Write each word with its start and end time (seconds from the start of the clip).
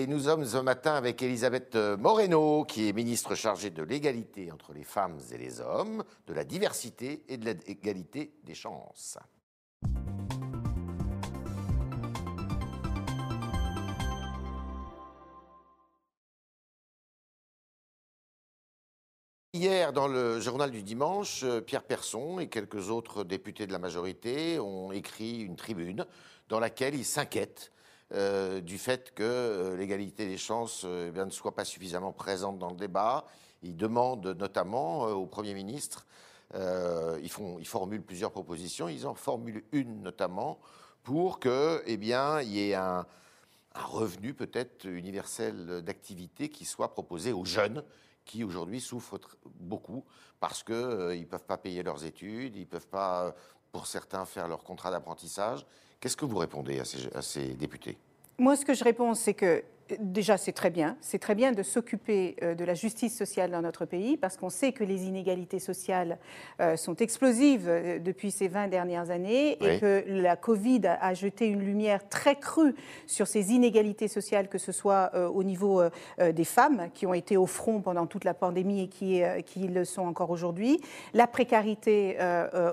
et 0.00 0.06
nous 0.06 0.20
sommes 0.20 0.46
ce 0.46 0.56
matin 0.56 0.94
avec 0.94 1.20
Elisabeth 1.22 1.76
Moreno, 1.76 2.64
qui 2.64 2.88
est 2.88 2.94
ministre 2.94 3.34
chargée 3.34 3.68
de 3.68 3.82
l'égalité 3.82 4.50
entre 4.50 4.72
les 4.72 4.82
femmes 4.82 5.18
et 5.30 5.36
les 5.36 5.60
hommes, 5.60 6.04
de 6.26 6.32
la 6.32 6.44
diversité 6.44 7.22
et 7.28 7.36
de 7.36 7.44
l'égalité 7.44 8.32
des 8.44 8.54
chances. 8.54 9.18
Hier, 19.52 19.92
dans 19.92 20.08
le 20.08 20.40
journal 20.40 20.70
du 20.70 20.82
dimanche, 20.82 21.42
euh, 21.42 21.60
Pierre 21.60 21.82
Persson 21.82 22.40
et 22.40 22.48
quelques 22.48 22.88
autres 22.88 23.24
députés 23.24 23.66
de 23.66 23.72
la 23.72 23.78
majorité 23.78 24.58
ont 24.60 24.92
écrit 24.92 25.42
une 25.42 25.56
tribune 25.56 26.06
dans 26.48 26.60
laquelle 26.60 26.94
ils 26.94 27.04
s'inquiètent 27.04 27.70
euh, 28.12 28.60
du 28.60 28.78
fait 28.78 29.12
que 29.14 29.22
euh, 29.22 29.76
l'égalité 29.76 30.26
des 30.26 30.38
chances 30.38 30.84
eh 30.84 31.12
ne 31.12 31.30
soit 31.30 31.54
pas 31.54 31.64
suffisamment 31.64 32.12
présente 32.12 32.58
dans 32.58 32.70
le 32.70 32.76
débat. 32.76 33.24
Ils 33.62 33.76
demandent 33.76 34.26
notamment 34.26 35.02
au 35.02 35.26
Premier 35.26 35.52
ministre, 35.52 36.06
ils, 36.54 37.30
font, 37.30 37.62
formulent 37.64 38.02
plusieurs 38.02 38.32
propositions, 38.32 38.88
ils 38.88 39.06
en 39.06 39.14
formulent 39.14 39.62
une 39.72 40.00
notamment 40.02 40.58
pour 41.02 41.40
que, 41.40 41.82
eh 41.86 41.94
y 41.94 42.12
ait 42.60 42.74
un, 42.74 43.06
revenu 43.74 44.34
peut-être 44.34 44.86
universel 44.86 45.82
d'activité 45.82 46.48
qui 46.48 46.64
soit 46.64 46.92
proposé 46.92 47.32
aux 47.32 47.44
jeunes 47.44 47.84
qui 48.24 48.44
aujourd'hui 48.44 48.80
souffrent 48.80 49.18
beaucoup 49.56 50.04
parce 50.38 50.62
qu'ils 50.62 50.74
euh, 50.74 51.16
ne 51.16 51.24
peuvent 51.24 51.44
pas 51.44 51.58
payer 51.58 51.82
leurs 51.82 52.04
études, 52.04 52.56
ils 52.56 52.60
ne 52.60 52.64
peuvent 52.64 52.88
pas, 52.88 53.26
euh, 53.26 53.32
pour 53.72 53.86
certains, 53.86 54.24
faire 54.24 54.48
leur 54.48 54.62
contrat 54.62 54.90
d'apprentissage. 54.90 55.66
Qu'est-ce 56.00 56.16
que 56.16 56.24
vous 56.24 56.38
répondez 56.38 56.80
à 56.80 56.84
ces, 56.84 57.08
à 57.14 57.20
ces 57.20 57.48
députés? 57.48 57.98
Moi, 58.38 58.56
ce 58.56 58.64
que 58.64 58.72
je 58.72 58.82
réponds, 58.82 59.14
c'est 59.14 59.34
que 59.34 59.62
déjà, 59.98 60.36
c'est 60.36 60.52
très 60.52 60.70
bien. 60.70 60.96
C'est 61.00 61.18
très 61.18 61.34
bien 61.34 61.52
de 61.52 61.62
s'occuper 61.62 62.36
euh, 62.42 62.54
de 62.54 62.64
la 62.64 62.74
justice 62.74 63.16
sociale 63.16 63.50
dans 63.50 63.62
notre 63.62 63.84
pays 63.84 64.16
parce 64.16 64.36
qu'on 64.36 64.50
sait 64.50 64.72
que 64.72 64.84
les 64.84 65.04
inégalités 65.04 65.58
sociales 65.58 66.18
euh, 66.60 66.76
sont 66.76 66.96
explosives 66.96 67.68
euh, 67.68 67.98
depuis 67.98 68.30
ces 68.30 68.48
20 68.48 68.68
dernières 68.68 69.10
années 69.10 69.52
et 69.52 69.78
que 69.78 70.04
la 70.06 70.36
Covid 70.36 70.82
a 70.86 71.14
jeté 71.14 71.46
une 71.46 71.60
lumière 71.60 72.08
très 72.08 72.36
crue 72.36 72.74
sur 73.06 73.26
ces 73.26 73.52
inégalités 73.52 74.08
sociales, 74.08 74.48
que 74.48 74.58
ce 74.58 74.72
soit 74.72 75.10
au 75.32 75.42
niveau 75.42 75.82
des 76.18 76.44
femmes 76.44 76.88
qui 76.94 77.06
ont 77.06 77.14
été 77.14 77.36
au 77.36 77.46
front 77.46 77.80
pendant 77.80 78.06
toute 78.06 78.24
la 78.24 78.34
pandémie 78.34 78.82
et 78.82 78.88
qui, 78.88 79.22
qui 79.44 79.68
le 79.68 79.84
sont 79.84 80.02
encore 80.02 80.30
aujourd'hui. 80.30 80.80
La 81.14 81.26
précarité 81.26 82.16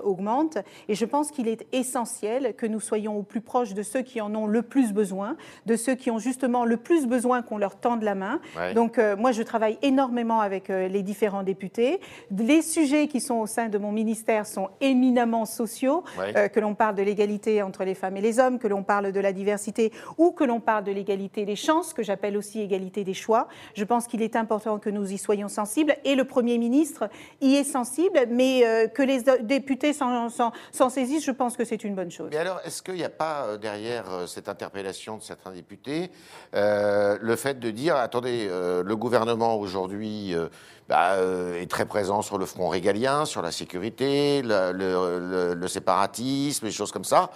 augmente 0.04 0.58
et 0.88 0.94
je 0.94 1.04
pense 1.04 1.30
qu'il 1.30 1.48
est 1.48 1.66
essentiel 1.72 2.54
que 2.56 2.66
nous 2.66 2.80
soyons 2.80 3.16
au 3.16 3.22
plus 3.22 3.40
proche 3.40 3.74
de 3.74 3.82
ceux 3.82 4.02
qui 4.02 4.20
en 4.20 4.34
ont 4.34 4.46
le 4.46 4.62
plus 4.62 4.92
besoin, 4.92 5.36
de 5.66 5.76
ceux 5.76 5.94
qui 5.94 6.10
ont 6.10 6.18
justement 6.18 6.64
le 6.64 6.76
plus 6.76 7.06
besoin 7.08 7.42
qu'on 7.42 7.58
leur 7.58 7.76
tende 7.76 8.02
la 8.02 8.14
main. 8.14 8.40
Donc 8.74 8.98
euh, 8.98 9.16
moi, 9.16 9.32
je 9.32 9.42
travaille 9.42 9.78
énormément 9.82 10.40
avec 10.40 10.70
euh, 10.70 10.88
les 10.88 11.02
différents 11.02 11.42
députés. 11.42 12.00
Les 12.30 12.62
sujets 12.62 13.08
qui 13.08 13.20
sont 13.20 13.36
au 13.36 13.46
sein 13.46 13.68
de 13.68 13.78
mon 13.78 13.92
ministère 13.92 14.46
sont 14.46 14.70
éminemment 14.80 15.44
sociaux, 15.44 16.04
euh, 16.18 16.48
que 16.48 16.60
l'on 16.60 16.74
parle 16.74 16.94
de 16.94 17.02
l'égalité 17.02 17.62
entre 17.62 17.84
les 17.84 17.94
femmes 17.94 18.16
et 18.16 18.20
les 18.20 18.38
hommes, 18.38 18.58
que 18.58 18.68
l'on 18.68 18.82
parle 18.82 19.12
de 19.12 19.20
la 19.20 19.32
diversité 19.32 19.92
ou 20.16 20.30
que 20.30 20.44
l'on 20.44 20.60
parle 20.60 20.84
de 20.84 20.92
l'égalité 20.92 21.44
des 21.44 21.56
chances, 21.56 21.92
que 21.92 22.02
j'appelle 22.02 22.36
aussi 22.36 22.60
égalité 22.60 23.04
des 23.04 23.14
choix. 23.14 23.48
Je 23.74 23.84
pense 23.84 24.06
qu'il 24.06 24.22
est 24.22 24.36
important 24.36 24.78
que 24.78 24.90
nous 24.90 25.12
y 25.12 25.18
soyons 25.18 25.48
sensibles 25.48 25.96
et 26.04 26.14
le 26.14 26.24
Premier 26.24 26.58
ministre 26.58 27.08
y 27.40 27.56
est 27.56 27.64
sensible, 27.64 28.20
mais 28.30 28.90
que 28.94 29.02
les 29.02 29.22
députés 29.40 29.92
s'en 29.92 30.90
saisissent, 30.90 31.24
je 31.24 31.30
pense 31.30 31.56
que 31.56 31.64
c'est 31.64 31.82
une 31.84 31.94
bonne 31.94 32.10
chose. 32.10 32.28
Mais 32.30 32.36
alors, 32.36 32.60
est-ce 32.64 32.82
qu'il 32.82 32.94
n'y 32.94 33.04
a 33.04 33.08
pas 33.08 33.56
derrière 33.56 34.04
cette 34.26 34.48
interpellation 34.48 35.16
de 35.16 35.22
certains 35.22 35.52
députés 35.52 36.10
euh, 36.54 36.97
le 37.20 37.36
fait 37.36 37.58
de 37.58 37.70
dire, 37.70 37.96
attendez, 37.96 38.46
euh, 38.50 38.82
le 38.82 38.96
gouvernement 38.96 39.56
aujourd'hui 39.56 40.34
euh, 40.34 40.48
bah, 40.88 41.16
est 41.60 41.70
très 41.70 41.86
présent 41.86 42.22
sur 42.22 42.38
le 42.38 42.46
front 42.46 42.68
régalien, 42.68 43.24
sur 43.24 43.42
la 43.42 43.52
sécurité, 43.52 44.42
le, 44.42 45.66
séparatisme, 45.66 46.66
les 46.66 46.72
choses 46.72 46.92
comme 46.92 47.04
ça. 47.04 47.30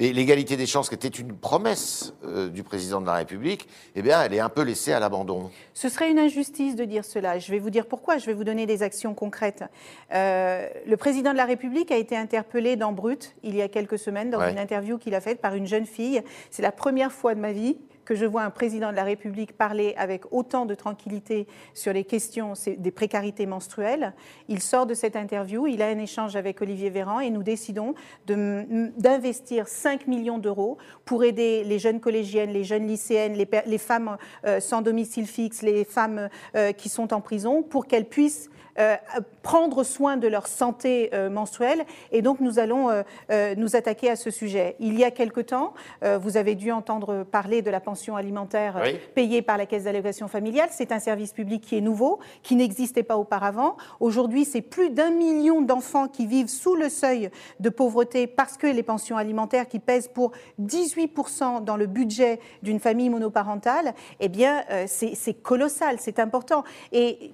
Et 0.00 0.12
l'égalité 0.12 0.56
des 0.56 0.66
chances, 0.66 0.88
qui 0.88 0.94
était 0.94 1.08
une 1.08 1.32
promesse 1.32 2.14
du 2.52 2.62
président 2.62 3.00
de 3.00 3.06
la 3.06 3.14
République, 3.14 3.68
eh 3.96 4.02
bien, 4.02 4.22
elle 4.22 4.32
est 4.32 4.38
un 4.38 4.48
peu 4.48 4.62
laissée 4.62 4.92
à 4.92 5.00
l'abandon. 5.00 5.50
Ce 5.74 5.88
serait 5.88 6.08
une 6.08 6.20
injustice 6.20 6.76
de 6.76 6.84
dire 6.84 7.04
cela. 7.04 7.40
Je 7.40 7.50
vais 7.50 7.58
vous 7.58 7.70
dire 7.70 7.86
pourquoi. 7.86 8.18
Je 8.18 8.26
vais 8.26 8.34
vous 8.34 8.44
donner 8.44 8.64
des 8.64 8.84
actions 8.84 9.14
concrètes. 9.14 9.64
le 10.12 10.94
président 10.96 11.32
de 11.32 11.36
la 11.36 11.46
République 11.46 11.90
a 11.90 11.96
été 11.96 12.16
interpellé 12.16 12.76
dans 12.76 12.92
Brut 12.92 13.34
il 13.42 13.56
y 13.56 13.62
a 13.62 13.68
quelques 13.68 13.98
semaines 13.98 14.30
dans 14.30 14.46
une 14.46 14.58
interview 14.58 14.98
qu'il 14.98 15.16
a 15.16 15.20
faite 15.20 15.40
par 15.40 15.54
une 15.54 15.66
jeune 15.66 15.86
fille. 15.86 16.22
C'est 16.50 16.62
la 16.62 16.72
première 16.72 17.10
fois 17.10 17.34
de 17.34 17.40
ma 17.40 17.50
vie 17.50 17.78
que 18.08 18.14
je 18.14 18.24
vois 18.24 18.42
un 18.42 18.48
président 18.48 18.90
de 18.90 18.96
la 18.96 19.04
République 19.04 19.52
parler 19.52 19.92
avec 19.98 20.32
autant 20.32 20.64
de 20.64 20.74
tranquillité 20.74 21.46
sur 21.74 21.92
les 21.92 22.04
questions 22.04 22.54
des 22.78 22.90
précarités 22.90 23.44
menstruelles. 23.44 24.14
Il 24.48 24.62
sort 24.62 24.86
de 24.86 24.94
cette 24.94 25.14
interview, 25.14 25.66
il 25.66 25.82
a 25.82 25.88
un 25.88 25.98
échange 25.98 26.34
avec 26.34 26.62
Olivier 26.62 26.88
Véran 26.88 27.20
et 27.20 27.28
nous 27.28 27.42
décidons 27.42 27.94
d'investir 28.26 29.68
5 29.68 30.06
millions 30.06 30.38
d'euros 30.38 30.78
pour 31.04 31.22
aider 31.22 31.64
les 31.64 31.78
jeunes 31.78 32.00
collégiennes, 32.00 32.50
les 32.50 32.64
jeunes 32.64 32.86
lycéennes, 32.86 33.34
les, 33.34 33.78
femmes 33.78 34.16
euh, 34.46 34.58
sans 34.58 34.80
domicile 34.80 35.26
fixe, 35.26 35.60
les 35.60 35.84
femmes 35.84 36.30
euh, 36.56 36.72
qui 36.72 36.88
sont 36.88 37.12
en 37.12 37.20
prison, 37.20 37.62
pour 37.62 37.86
qu'elles 37.86 38.08
puissent 38.08 38.48
prendre 39.42 39.82
soin 39.82 40.16
de 40.16 40.28
leur 40.28 40.46
santé 40.46 41.10
euh, 41.14 41.30
menstruelle. 41.30 41.84
Et 42.12 42.22
donc, 42.22 42.40
nous 42.40 42.58
allons 42.58 42.90
euh, 42.90 43.54
nous 43.56 43.76
attaquer 43.76 44.10
à 44.10 44.16
ce 44.16 44.30
sujet. 44.30 44.76
Il 44.78 44.98
y 44.98 45.04
a 45.04 45.10
quelque 45.10 45.40
temps, 45.40 45.72
vous 46.02 46.36
avez 46.36 46.54
dû 46.54 46.70
entendre 46.70 47.24
parler 47.24 47.62
de 47.62 47.70
la 47.70 47.80
pension 47.80 48.16
alimentaire 48.16 48.80
payée 49.14 49.42
par 49.42 49.56
la 49.56 49.66
Caisse 49.66 49.84
d'allocation 49.84 50.28
familiale. 50.28 50.68
C'est 50.70 50.92
un 50.92 50.98
service 50.98 51.32
public 51.32 51.62
qui 51.62 51.76
est 51.76 51.80
nouveau, 51.80 52.18
qui 52.42 52.56
n'existait 52.56 53.02
pas 53.02 53.16
auparavant. 53.16 53.76
Aujourd'hui, 54.00 54.44
c'est 54.44 54.60
plus 54.60 54.90
d'un 54.90 55.10
million 55.10 55.60
d'enfants 55.60 56.08
qui 56.08 56.26
vivent 56.26 56.48
sous 56.48 56.74
le 56.74 56.88
seuil 56.88 57.30
de 57.60 57.68
pauvreté 57.68 58.26
parce 58.26 58.56
que 58.56 58.66
les 58.66 58.82
pensions 58.82 59.16
alimentaires 59.16 59.68
qui 59.68 59.78
pèsent 59.78 60.08
pour 60.08 60.32
18% 60.60 61.64
dans 61.64 61.76
le 61.76 61.86
budget 61.86 62.40
d'une 62.62 62.80
famille 62.80 63.10
monoparentale, 63.10 63.94
eh 64.20 64.28
bien, 64.28 64.64
c'est 64.86 65.34
colossal, 65.42 65.96
c'est 65.98 66.18
important. 66.18 66.64
Et 66.92 67.32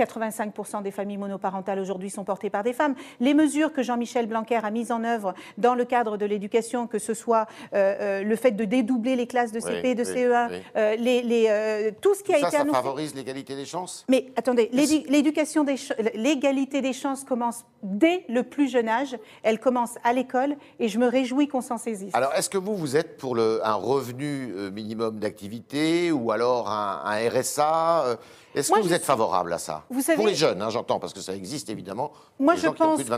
85% 0.00 0.82
des 0.82 0.90
familles 0.90 1.18
monoparentales 1.18 1.78
aujourd'hui 1.78 2.10
sont 2.10 2.24
portées 2.24 2.50
par 2.50 2.62
des 2.62 2.72
femmes. 2.72 2.94
Les 3.20 3.34
mesures 3.34 3.72
que 3.72 3.82
Jean-Michel 3.82 4.26
Blanquer 4.26 4.60
a 4.62 4.70
mises 4.70 4.92
en 4.92 5.04
œuvre 5.04 5.34
dans 5.58 5.74
le 5.74 5.84
cadre 5.84 6.16
de 6.16 6.24
l'éducation, 6.26 6.86
que 6.86 6.98
ce 6.98 7.14
soit 7.14 7.46
euh, 7.74 7.96
euh, 8.00 8.22
le 8.22 8.36
fait 8.36 8.52
de 8.52 8.64
dédoubler 8.64 9.16
les 9.16 9.26
classes 9.26 9.52
de 9.52 9.60
CP, 9.60 9.94
de 9.94 10.04
CE1, 10.04 10.50
euh, 10.76 10.96
les, 10.96 11.92
tout 12.00 12.14
ce 12.14 12.22
qui 12.22 12.32
a 12.32 12.38
été 12.38 12.56
annoncé. 12.56 12.76
Ça 12.76 12.82
favorise 12.82 13.14
l'égalité 13.14 13.56
des 13.56 13.64
chances? 13.64 14.04
Mais 14.08 14.32
attendez, 14.36 14.70
l'éducation, 14.72 15.66
l'égalité 16.14 16.80
des 16.80 16.92
chances 16.92 17.24
commence 17.24 17.64
dès 17.82 18.24
le 18.28 18.42
plus 18.42 18.68
jeune 18.68 18.88
âge. 18.88 19.16
Elle 19.42 19.60
commence 19.60 19.96
à 20.04 20.12
l'école 20.12 20.56
et 20.78 20.88
je 20.88 20.98
me 20.98 21.06
réjouis 21.06 21.48
qu'on 21.48 21.60
s'en 21.60 21.78
saisisse. 21.78 22.14
Alors, 22.14 22.32
est-ce 22.34 22.48
que 22.48 22.58
vous, 22.58 22.76
vous 22.76 22.96
êtes 22.96 23.18
pour 23.18 23.34
le, 23.34 23.60
un 23.64 23.74
revenu 23.74 24.70
minimum 24.72 25.18
d'activité 25.18 26.12
ou 26.12 26.30
alors 26.30 26.70
un, 26.70 27.02
un 27.04 27.28
RSA 27.28 28.18
est-ce 28.54 28.72
que 28.72 28.80
vous 28.80 28.92
êtes 28.92 29.04
favorable 29.04 29.52
à 29.52 29.58
ça? 29.58 29.84
Pour 30.16 30.26
les 30.26 30.34
jeunes, 30.34 30.62
hein, 30.62 30.70
j'entends, 30.70 30.98
parce 30.98 31.12
que 31.12 31.20
ça 31.20 31.34
existe 31.34 31.70
évidemment. 31.70 32.12
Moi, 32.38 32.54
je 32.56 32.68
pense 32.68 33.02
qu'il 33.02 33.12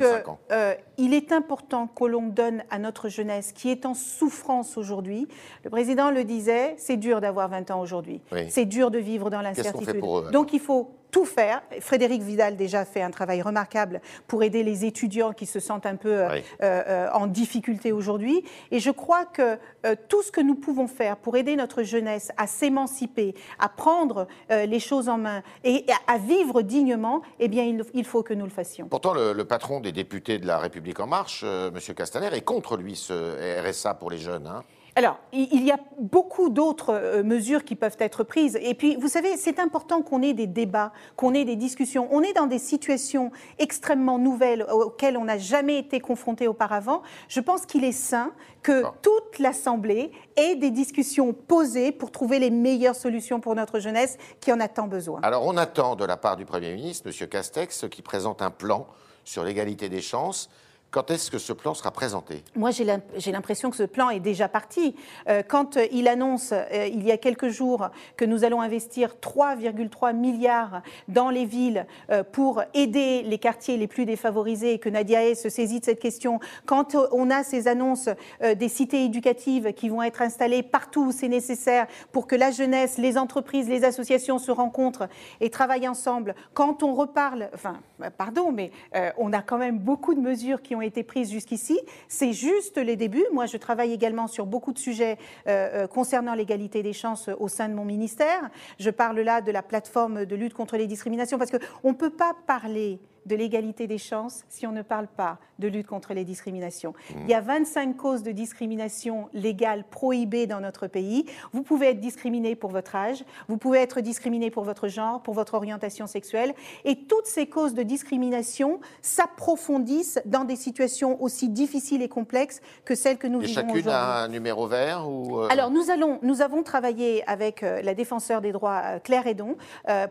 euh, 0.53 0.75
est 0.98 1.32
important 1.32 1.87
que 1.87 2.04
l'on 2.04 2.28
donne 2.28 2.62
à 2.70 2.78
notre 2.78 3.09
jeunesse, 3.09 3.53
qui 3.53 3.71
est 3.71 3.87
en 3.87 3.94
souffrance 3.94 4.76
aujourd'hui. 4.76 5.28
Le 5.65 5.71
président 5.71 6.10
le 6.10 6.25
disait, 6.25 6.75
c'est 6.78 6.97
dur 6.97 7.21
d'avoir 7.21 7.48
20 7.48 7.71
ans 7.71 7.81
aujourd'hui. 7.81 8.21
C'est 8.48 8.66
dur 8.66 8.91
de 8.91 8.98
vivre 8.98 9.31
dans 9.31 9.42
l'incertitude. 9.42 10.00
Donc, 10.32 10.53
il 10.53 10.60
faut 10.60 10.91
tout 11.12 11.27
faire. 11.27 11.62
Frédéric 11.81 12.23
Vidal 12.23 12.56
déjà 12.56 12.84
fait 12.84 13.03
un 13.03 13.11
travail 13.11 13.43
remarquable 13.43 14.00
pour 14.27 14.43
aider 14.43 14.65
les 14.65 14.84
étudiants 14.84 15.33
qui 15.33 15.47
se 15.47 15.61
sentent 15.61 15.87
un 15.87 15.95
peu 15.95 16.23
euh, 16.23 16.41
euh, 16.62 17.09
en 17.12 17.28
difficulté 17.28 17.93
aujourd'hui. 17.93 18.43
Et 18.73 18.81
je 18.81 18.91
crois 18.91 19.27
que 19.27 19.59
euh, 19.87 19.95
tout 20.09 20.22
ce 20.22 20.33
que 20.33 20.41
nous 20.41 20.55
pouvons 20.55 20.89
faire 20.89 21.19
pour 21.19 21.37
aider 21.37 21.55
notre 21.55 21.83
jeunesse 21.83 22.33
à 22.39 22.47
s'émanciper, 22.47 23.34
à 23.59 23.69
prendre 23.69 24.27
les 24.48 24.81
choses 24.81 25.09
en 25.10 25.19
main 25.19 25.42
et 25.65 25.84
à 26.07 26.16
vivre 26.16 26.63
dignement, 26.63 27.21
eh 27.39 27.48
bien, 27.48 27.65
il, 27.92 28.04
faut 28.04 28.22
que 28.22 28.33
nous 28.33 28.45
le 28.45 28.51
fassions. 28.51 28.89
Pourtant, 28.89 29.13
le, 29.13 29.45
patron 29.45 29.81
des 29.81 29.92
députés 29.92 30.39
de 30.39 30.47
la 30.47 30.59
République 30.59 30.98
en 30.98 31.07
marche, 31.07 31.45
M. 31.45 31.78
Castaner, 31.95 32.34
est 32.34 32.41
contre 32.41 32.78
lui 32.78 32.97
ce 32.97 33.60
RSA 33.60 33.95
pour 33.95 34.10
les 34.10 34.16
jeunes. 34.19 34.47
Hein. 34.47 34.65
Alors, 34.94 35.18
il 35.33 35.65
y 35.65 35.71
a 35.71 35.78
beaucoup 35.98 36.50
d'autres 36.50 36.92
euh, 36.92 37.22
mesures 37.22 37.65
qui 37.65 37.77
peuvent 37.77 37.97
être 37.98 38.24
prises. 38.24 38.59
Et 38.60 38.74
puis, 38.74 38.97
vous 38.97 39.09
savez, 39.09 39.39
c'est 39.39 39.59
important 39.59 40.03
qu'on 40.03 40.21
ait 40.21 40.34
des 40.34 40.47
débats, 40.47 40.92
qu'on 41.16 41.33
ait 41.33 41.47
des 41.47 41.56
discussions. 41.56 42.09
On 42.10 42.22
est 42.22 42.34
dans 42.34 42.47
des 42.47 42.59
situations 42.59 43.30
extrêmement 43.59 44.18
nouvelles 44.18 44.66
auxquelles 44.71 45.16
on 45.16 45.24
n'a 45.24 45.39
jamais 45.39 45.78
été 45.78 45.98
confronté 45.98 46.47
auparavant. 46.47 47.03
Je 47.28 47.41
pense 47.41 47.65
qu'il 47.65 47.84
est 47.84 47.92
sain 47.92 48.33
que 48.62 48.83
toute 49.00 49.39
l'Assemblée 49.39 50.12
ait 50.36 50.56
des 50.56 50.71
discussions 50.71 51.33
posées 51.33 51.91
pour 51.91 52.10
trouver 52.10 52.38
les 52.38 52.50
meilleures 52.50 52.95
solutions 52.95 53.41
pour 53.41 53.54
notre 53.54 53.78
jeunesse 53.78 54.18
qui 54.41 54.53
en 54.53 54.60
a 54.60 54.68
tant 54.68 54.88
besoin. 54.88 55.21
Alors, 55.22 55.47
on 55.47 55.56
attend 55.56 55.97
de 55.97 56.04
la 56.04 56.18
part 56.18 56.36
du 56.36 56.45
Premier 56.45 56.74
ministre, 56.74 57.09
M. 57.09 57.28
Castex, 57.28 57.86
qui 57.91 58.03
présente 58.03 58.42
un 58.42 58.50
plan 58.50 58.86
sur 59.24 59.42
l'égalité 59.42 59.88
des 59.88 60.03
chances 60.03 60.50
Quand 60.92 61.10
est-ce 61.10 61.30
que 61.30 61.39
ce 61.39 61.54
plan 61.54 61.72
sera 61.72 61.91
présenté? 61.91 62.44
Moi, 62.54 62.71
j'ai 62.71 63.33
l'impression 63.33 63.71
que 63.71 63.77
ce 63.77 63.83
plan 63.83 64.10
est 64.10 64.21
déjà 64.21 64.47
parti. 64.47 64.94
Euh, 65.27 65.42
quand 65.42 65.78
euh, 65.78 65.86
il 65.91 66.06
annonce, 66.06 66.53
euh, 66.53 66.86
il 66.86 67.03
y 67.03 67.10
a 67.10 67.16
quelques 67.16 67.48
jours, 67.48 67.89
que 68.18 68.27
nous 68.27 68.44
allons 68.44 68.60
investir 68.60 69.16
3,3 69.22 70.15
milliards 70.15 70.83
dans 71.09 71.30
les 71.30 71.47
villes 71.47 71.86
pour 72.33 72.62
aider 72.74 73.22
les 73.22 73.39
quartiers 73.39 73.78
les 73.78 73.86
plus 73.86 74.04
défavorisés 74.04 74.78
que 74.78 74.91
Nadia 74.91 75.34
se 75.34 75.48
saisit 75.48 75.80
de 75.80 75.84
cette 75.86 75.98
question, 75.98 76.41
quand 76.66 76.95
on 77.10 77.30
a 77.30 77.42
ces 77.42 77.68
annonces 77.68 78.10
des 78.42 78.68
cités 78.68 79.04
éducatives 79.04 79.72
qui 79.72 79.88
vont 79.88 80.03
être 80.03 80.21
installées 80.21 80.62
partout 80.62 81.06
où 81.06 81.12
c'est 81.12 81.28
nécessaire 81.28 81.86
pour 82.10 82.27
que 82.27 82.36
la 82.36 82.50
jeunesse, 82.50 82.98
les 82.98 83.16
entreprises, 83.16 83.68
les 83.68 83.84
associations 83.84 84.38
se 84.38 84.50
rencontrent 84.50 85.09
et 85.41 85.48
travaillent 85.48 85.88
ensemble, 85.88 86.34
quand 86.53 86.83
on 86.83 86.95
reparle, 86.95 87.48
enfin, 87.54 87.80
pardon, 88.18 88.53
mais 88.53 88.71
on 89.16 89.33
a 89.33 89.42
quand 89.42 89.59
même 89.59 89.78
beaucoup 89.78 90.15
de 90.15 90.21
mesures 90.21 90.60
qui 90.60 90.74
ont 90.74 90.82
été 90.83 91.03
prises 91.03 91.31
jusqu'ici. 91.31 91.79
C'est 92.09 92.33
juste 92.33 92.79
les 92.79 92.97
débuts. 92.97 93.25
Moi, 93.33 93.47
je 93.47 93.57
travaille 93.57 93.93
également 93.93 94.27
sur 94.27 94.47
beaucoup 94.47 94.73
de 94.73 94.79
sujets 94.79 95.19
euh, 95.47 95.84
euh, 95.84 95.87
concernant 95.87 96.34
l'égalité 96.34 96.83
des 96.83 96.93
chances 96.93 97.29
au 97.39 97.49
sein 97.49 97.69
de 97.69 97.75
mon 97.75 97.84
ministère. 97.84 98.51
Je 98.79 98.91
parle 98.91 99.21
là 99.21 99.41
de 99.41 99.51
la 99.51 99.63
plateforme 99.63 100.25
de 100.27 100.37
lutte 100.37 100.55
contre 100.55 100.77
les 100.77 100.87
discriminations 100.87 101.39
parce 101.39 101.51
qu'on 101.51 101.91
ne 101.91 101.97
peut 101.97 102.11
pas 102.11 102.34
parler 102.47 102.99
de 103.27 103.36
l'égalité 103.36 103.86
des 103.86 103.98
chances 103.98 104.45
si 104.48 104.66
on 104.66 104.72
ne 104.72 104.83
parle 104.83 105.07
pas 105.07 105.39
de 105.59 105.69
lutte 105.69 105.86
contre 105.86 106.13
les 106.13 106.24
discriminations. 106.24 106.92
Il 107.21 107.28
y 107.28 107.34
a 107.34 107.41
25 107.41 107.97
causes 107.97 108.22
de 108.22 108.33
discrimination 108.33 109.28
légales 109.33 109.84
prohibées 109.89 110.47
dans 110.47 110.60
notre 110.60 110.89
pays. 110.89 111.27
Vous 111.53 111.63
pouvez 111.63 111.89
être 111.89 112.01
discriminé 112.01 112.57
pour 112.57 112.71
votre 112.71 112.97
âge, 112.97 113.24
vous 113.48 113.57
pouvez 113.57 113.78
être 113.78 114.01
discriminé 114.01 114.51
pour 114.51 114.65
votre 114.65 114.89
genre, 114.89 115.22
pour 115.22 115.34
votre 115.34 115.54
orientation 115.54 116.07
sexuelle, 116.07 116.54
et 116.84 116.97
toutes 116.97 117.27
ces 117.27 117.47
causes 117.47 117.74
de 117.74 117.83
discrimination 117.83 118.80
s'approfondissent 119.03 120.21
dans 120.24 120.45
des 120.45 120.57
situations 120.57 121.22
aussi 121.22 121.48
difficiles 121.48 122.03
et 122.03 122.09
complexes 122.09 122.60
que 122.84 122.95
celles 122.95 123.19
que 123.19 123.27
nous 123.27 123.41
vivons 123.41 123.53
aujourd'hui. 123.53 123.83
Chacune 123.83 123.92
a 123.92 124.22
un 124.22 124.28
numéro 124.28 124.66
vert 124.66 125.09
ou 125.09 125.41
euh, 125.41 125.48
Alors 125.51 125.71
nous 125.71 125.91
allons, 125.91 126.19
nous 126.22 126.42
avons 126.42 126.63
travaillé 126.63 127.22
avec 127.28 127.63
euh, 127.63 127.83
la 127.83 127.95
défenseur 127.95 128.41
des 128.41 128.53
droits 128.53 128.83
euh, 128.84 128.98
Claire 128.98 129.27
Edon 129.27 129.57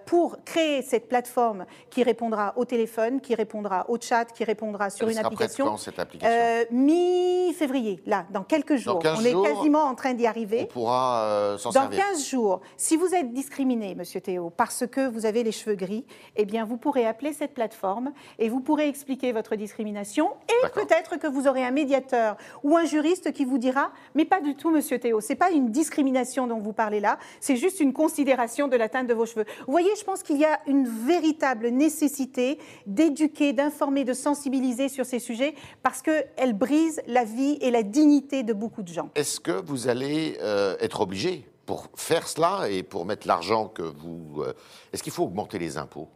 pour 0.05 0.37
créer 0.43 0.81
cette 0.81 1.07
plateforme 1.07 1.65
qui 1.89 2.03
répondra 2.03 2.53
au 2.55 2.65
téléphone 2.65 3.00
qui 3.21 3.35
répondra 3.35 3.85
au 3.89 3.97
chat, 3.99 4.25
qui 4.25 4.43
répondra 4.43 4.89
sur 4.89 5.09
une 5.09 5.17
application. 5.17 5.65
Quand, 5.65 5.77
cette 5.77 5.99
application 5.99 6.33
euh, 6.33 6.63
Mi-février, 6.71 8.01
là, 8.05 8.25
dans 8.31 8.43
quelques 8.43 8.75
jours. 8.75 8.99
on 9.03 9.23
est 9.23 9.33
quasiment 9.33 9.83
en 9.83 9.95
train 9.95 10.13
d'y 10.13 10.27
arriver. 10.27 10.61
On 10.63 10.73
pourra 10.73 11.23
euh, 11.23 11.57
s'en 11.57 11.71
servir. 11.71 11.99
Dans 11.99 12.05
15 12.11 12.25
jours, 12.27 12.61
si 12.77 12.97
vous 12.97 13.13
êtes 13.13 13.33
discriminé, 13.33 13.95
Monsieur 13.95 14.21
Théo, 14.21 14.49
parce 14.49 14.85
que 14.87 15.07
vous 15.07 15.25
avez 15.25 15.43
les 15.43 15.51
cheveux 15.51 15.75
gris, 15.75 16.05
eh 16.35 16.45
bien, 16.45 16.65
vous 16.65 16.77
pourrez 16.77 17.05
appeler 17.05 17.33
cette 17.33 17.53
plateforme 17.53 18.11
et 18.39 18.49
vous 18.49 18.59
pourrez 18.59 18.87
expliquer 18.87 19.31
votre 19.31 19.55
discrimination 19.55 20.31
et 20.47 20.69
peut-être 20.69 21.17
que 21.17 21.27
vous 21.27 21.47
aurez 21.47 21.63
un 21.63 21.71
médiateur 21.71 22.37
ou 22.63 22.77
un 22.77 22.85
juriste 22.85 23.31
qui 23.33 23.45
vous 23.45 23.57
dira, 23.57 23.91
mais 24.15 24.25
pas 24.25 24.41
du 24.41 24.55
tout, 24.55 24.69
Monsieur 24.69 24.99
Théo, 24.99 25.21
c'est 25.21 25.35
pas 25.35 25.51
une 25.51 25.71
discrimination 25.71 26.47
dont 26.47 26.59
vous 26.59 26.73
parlez 26.73 26.99
là, 26.99 27.17
c'est 27.39 27.55
juste 27.55 27.79
une 27.79 27.93
considération 27.93 28.67
de 28.67 28.75
l'atteinte 28.75 29.07
de 29.07 29.13
vos 29.13 29.25
cheveux. 29.25 29.45
Vous 29.65 29.71
voyez, 29.71 29.89
je 29.97 30.03
pense 30.03 30.23
qu'il 30.23 30.37
y 30.37 30.45
a 30.45 30.59
une 30.67 30.87
véritable 30.87 31.69
nécessité 31.69 32.59
d'éduquer, 32.93 33.53
d'informer, 33.53 34.03
de 34.03 34.13
sensibiliser 34.13 34.89
sur 34.89 35.05
ces 35.05 35.19
sujets 35.19 35.55
parce 35.83 36.01
qu'elles 36.01 36.53
brisent 36.53 37.01
la 37.07 37.23
vie 37.23 37.57
et 37.61 37.71
la 37.71 37.83
dignité 37.83 38.43
de 38.43 38.53
beaucoup 38.53 38.83
de 38.83 38.89
gens. 38.89 39.09
Est-ce 39.15 39.39
que 39.39 39.51
vous 39.51 39.87
allez 39.87 40.37
euh, 40.41 40.75
être 40.79 41.01
obligé 41.01 41.45
pour 41.65 41.87
faire 41.95 42.27
cela 42.27 42.69
et 42.69 42.83
pour 42.83 43.05
mettre 43.05 43.27
l'argent 43.27 43.67
que 43.67 43.83
vous... 43.83 44.41
Euh, 44.41 44.53
est-ce 44.91 45.03
qu'il 45.03 45.11
faut 45.11 45.23
augmenter 45.23 45.59
les 45.59 45.77
impôts? 45.77 46.09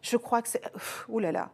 Je 0.00 0.16
crois 0.16 0.42
que 0.42 0.48
c'est... 0.48 0.62
Ouh 1.08 1.18
là 1.18 1.32
là. 1.32 1.50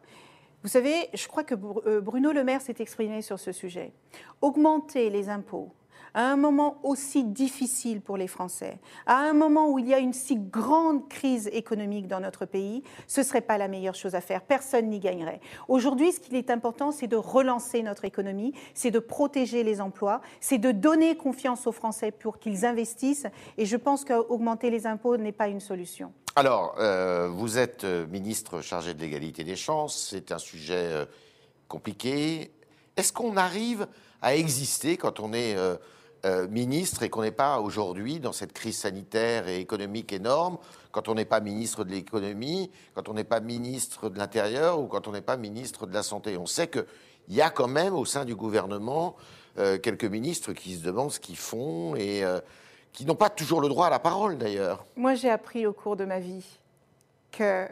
Vous 0.63 0.69
savez, 0.69 1.09
je 1.13 1.27
crois 1.27 1.43
que 1.43 1.57
euh, 1.87 2.01
Bruno 2.01 2.31
Le 2.31 2.45
Maire 2.45 2.61
s'est 2.61 2.77
exprimé 2.79 3.21
sur 3.21 3.39
ce 3.39 3.51
sujet. 3.51 3.93
Augmenter 4.41 5.11
les 5.11 5.29
impôts, 5.29 5.73
à 6.15 6.31
un 6.31 6.37
moment 6.37 6.79
aussi 6.83 7.25
difficile 7.25 8.01
pour 8.01 8.17
les 8.17 8.27
Français, 8.27 8.79
à 9.07 9.17
un 9.17 9.33
moment 9.33 9.71
où 9.71 9.79
il 9.79 9.89
y 9.89 9.95
a 9.95 9.99
une 9.99 10.13
si 10.13 10.37
grande 10.37 11.09
crise 11.09 11.49
économique 11.53 12.09
dans 12.09 12.21
notre 12.21 12.45
pays, 12.45 12.83
ce 13.07 13.21
ne 13.21 13.25
serait 13.25 13.41
pas 13.41 13.59
la 13.59 13.69
meilleure 13.69 13.95
chose 13.95 14.15
à 14.15 14.21
faire. 14.21 14.43
Personne 14.43 14.89
n'y 14.89 15.01
gagnerait. 15.01 15.41
Aujourd'hui, 15.69 16.13
ce 16.13 16.21
qui 16.21 16.37
est 16.37 16.51
important, 16.51 16.93
c'est 16.93 17.07
de 17.07 17.17
relancer 17.17 17.83
notre 17.83 18.05
économie, 18.05 18.53
c'est 18.75 18.91
de 18.91 18.99
protéger 18.99 19.63
les 19.63 19.81
emplois, 19.81 20.21
c'est 20.41 20.59
de 20.59 20.73
donner 20.73 21.17
confiance 21.17 21.67
aux 21.67 21.73
Français 21.73 22.11
pour 22.11 22.39
qu'ils 22.39 22.65
investissent. 22.65 23.27
Et 23.59 23.67
je 23.67 23.77
pense 23.77 24.05
qu'augmenter 24.05 24.71
les 24.71 24.87
impôts 24.87 25.17
n'est 25.17 25.33
pas 25.33 25.49
une 25.49 25.61
solution. 25.61 26.13
Alors, 26.35 26.77
euh, 26.79 27.29
vous 27.29 27.59
êtes 27.59 27.85
euh, 27.85 28.07
ministre 28.07 28.63
chargé 28.63 28.95
de 28.95 29.01
l'égalité 29.01 29.45
des 29.45 29.57
chances. 29.57 30.09
C'est 30.11 30.33
un 30.33 30.39
sujet 30.39 30.75
euh, 30.75 31.05
compliqué. 31.69 32.51
Est-ce 32.97 33.13
qu'on 33.13 33.37
arrive 33.37 33.87
à 34.23 34.35
exister 34.35 34.97
quand 34.97 35.21
on 35.21 35.33
est 35.33 35.57
ministre 36.51 37.03
et 37.03 37.09
qu'on 37.09 37.23
n'est 37.23 37.33
pas 37.33 37.61
aujourd'hui 37.61 38.21
dans 38.21 38.33
cette 38.33 38.53
crise 38.53 38.79
sanitaire 38.79 39.49
et 39.49 39.59
économique 39.59 40.13
énorme, 40.13 40.59
quand 40.93 41.09
on 41.09 41.15
n'est 41.15 41.25
pas 41.25 41.41
ministre 41.41 41.85
de 41.85 41.91
l'économie, 41.91 42.71
quand 42.95 43.09
on 43.09 43.15
n'est 43.15 43.25
pas 43.25 43.41
ministre 43.41 44.09
de 44.09 44.19
l'Intérieur 44.19 44.81
ou 44.81 44.87
quand 44.87 45.09
on 45.09 45.13
n'est 45.13 45.21
pas 45.21 45.37
ministre 45.37 45.87
de 45.87 45.95
la 45.95 46.03
Santé. 46.03 46.37
On 46.37 46.47
sait 46.47 46.69
qu'il 46.69 46.85
y 47.29 47.41
a 47.41 47.51
quand 47.51 47.67
même 47.67 47.95
au 47.95 48.05
sein 48.05 48.25
du 48.25 48.37
gouvernement 48.37 49.17
euh, 49.59 49.79
quelques 49.79 50.05
ministres 50.05 50.53
qui 50.53 50.77
se 50.77 50.85
demandent 50.85 51.11
ce 51.11 51.21
qu'ils 51.21 51.37
font 51.37 51.97
et 51.97 52.25
euh, 52.25 52.41
qui 52.93 53.05
n'ont 53.05 53.17
pas 53.17 53.31
toujours 53.31 53.61
le 53.61 53.69
droit 53.69 53.87
à 53.87 53.91
la 53.91 53.99
parole 53.99 54.39
d'ailleurs. 54.39 54.87
Moi 54.97 55.15
j'ai 55.15 55.31
appris 55.31 55.67
au 55.67 55.73
cours 55.73 55.97
de 55.97 56.05
ma 56.05 56.21
vie 56.21 56.45
que 57.33 57.67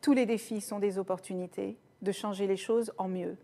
tous 0.00 0.12
les 0.12 0.26
défis 0.26 0.60
sont 0.60 0.78
des 0.78 0.98
opportunités 0.98 1.76
de 2.02 2.12
changer 2.12 2.46
les 2.46 2.56
choses 2.56 2.92
en 2.98 3.08
mieux. 3.08 3.36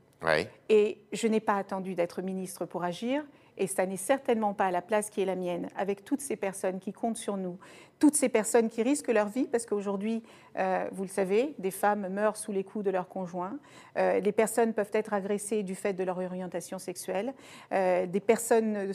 Et 0.69 0.99
je 1.13 1.29
n'ai 1.29 1.39
pas 1.41 1.55
attendu 1.55 1.95
d'être 1.95 2.23
ministre 2.23 2.65
pour 2.65 2.83
agir. 2.83 3.23
Et 3.59 3.67
ça 3.67 3.87
n'est 3.87 3.97
certainement 3.97 4.55
pas 4.55 4.71
la 4.71 4.83
place 4.83 5.11
qui 5.11 5.23
est 5.23 5.25
la 5.25 5.37
mienne, 5.37 5.69
avec 5.77 6.05
toutes 6.05 6.21
ces 6.21 6.37
personnes 6.37 6.79
qui 6.79 6.93
comptent 6.93 7.17
sur 7.17 7.37
nous, 7.37 7.59
toutes 7.99 8.15
ces 8.15 8.29
personnes 8.29 8.69
qui 8.69 8.83
risquent 8.83 9.13
leur 9.13 9.29
vie, 9.29 9.45
parce 9.45 9.67
qu'aujourd'hui, 9.67 10.23
euh, 10.59 10.87
vous 10.93 11.03
le 11.03 11.09
savez, 11.09 11.55
des 11.59 11.71
femmes 11.71 12.09
meurent 12.09 12.37
sous 12.37 12.53
les 12.53 12.65
coups 12.65 12.85
de 12.85 12.91
leurs 12.91 13.09
conjoints, 13.09 13.59
euh, 13.97 14.21
les 14.21 14.33
personnes 14.33 14.75
peuvent 14.75 14.91
être 14.93 15.15
agressées 15.15 15.63
du 15.63 15.75
fait 15.75 15.95
de 15.95 16.05
leur 16.05 16.19
orientation 16.19 16.79
sexuelle, 16.79 17.35
euh, 17.73 18.07
des 18.07 18.21
personnes 18.21 18.93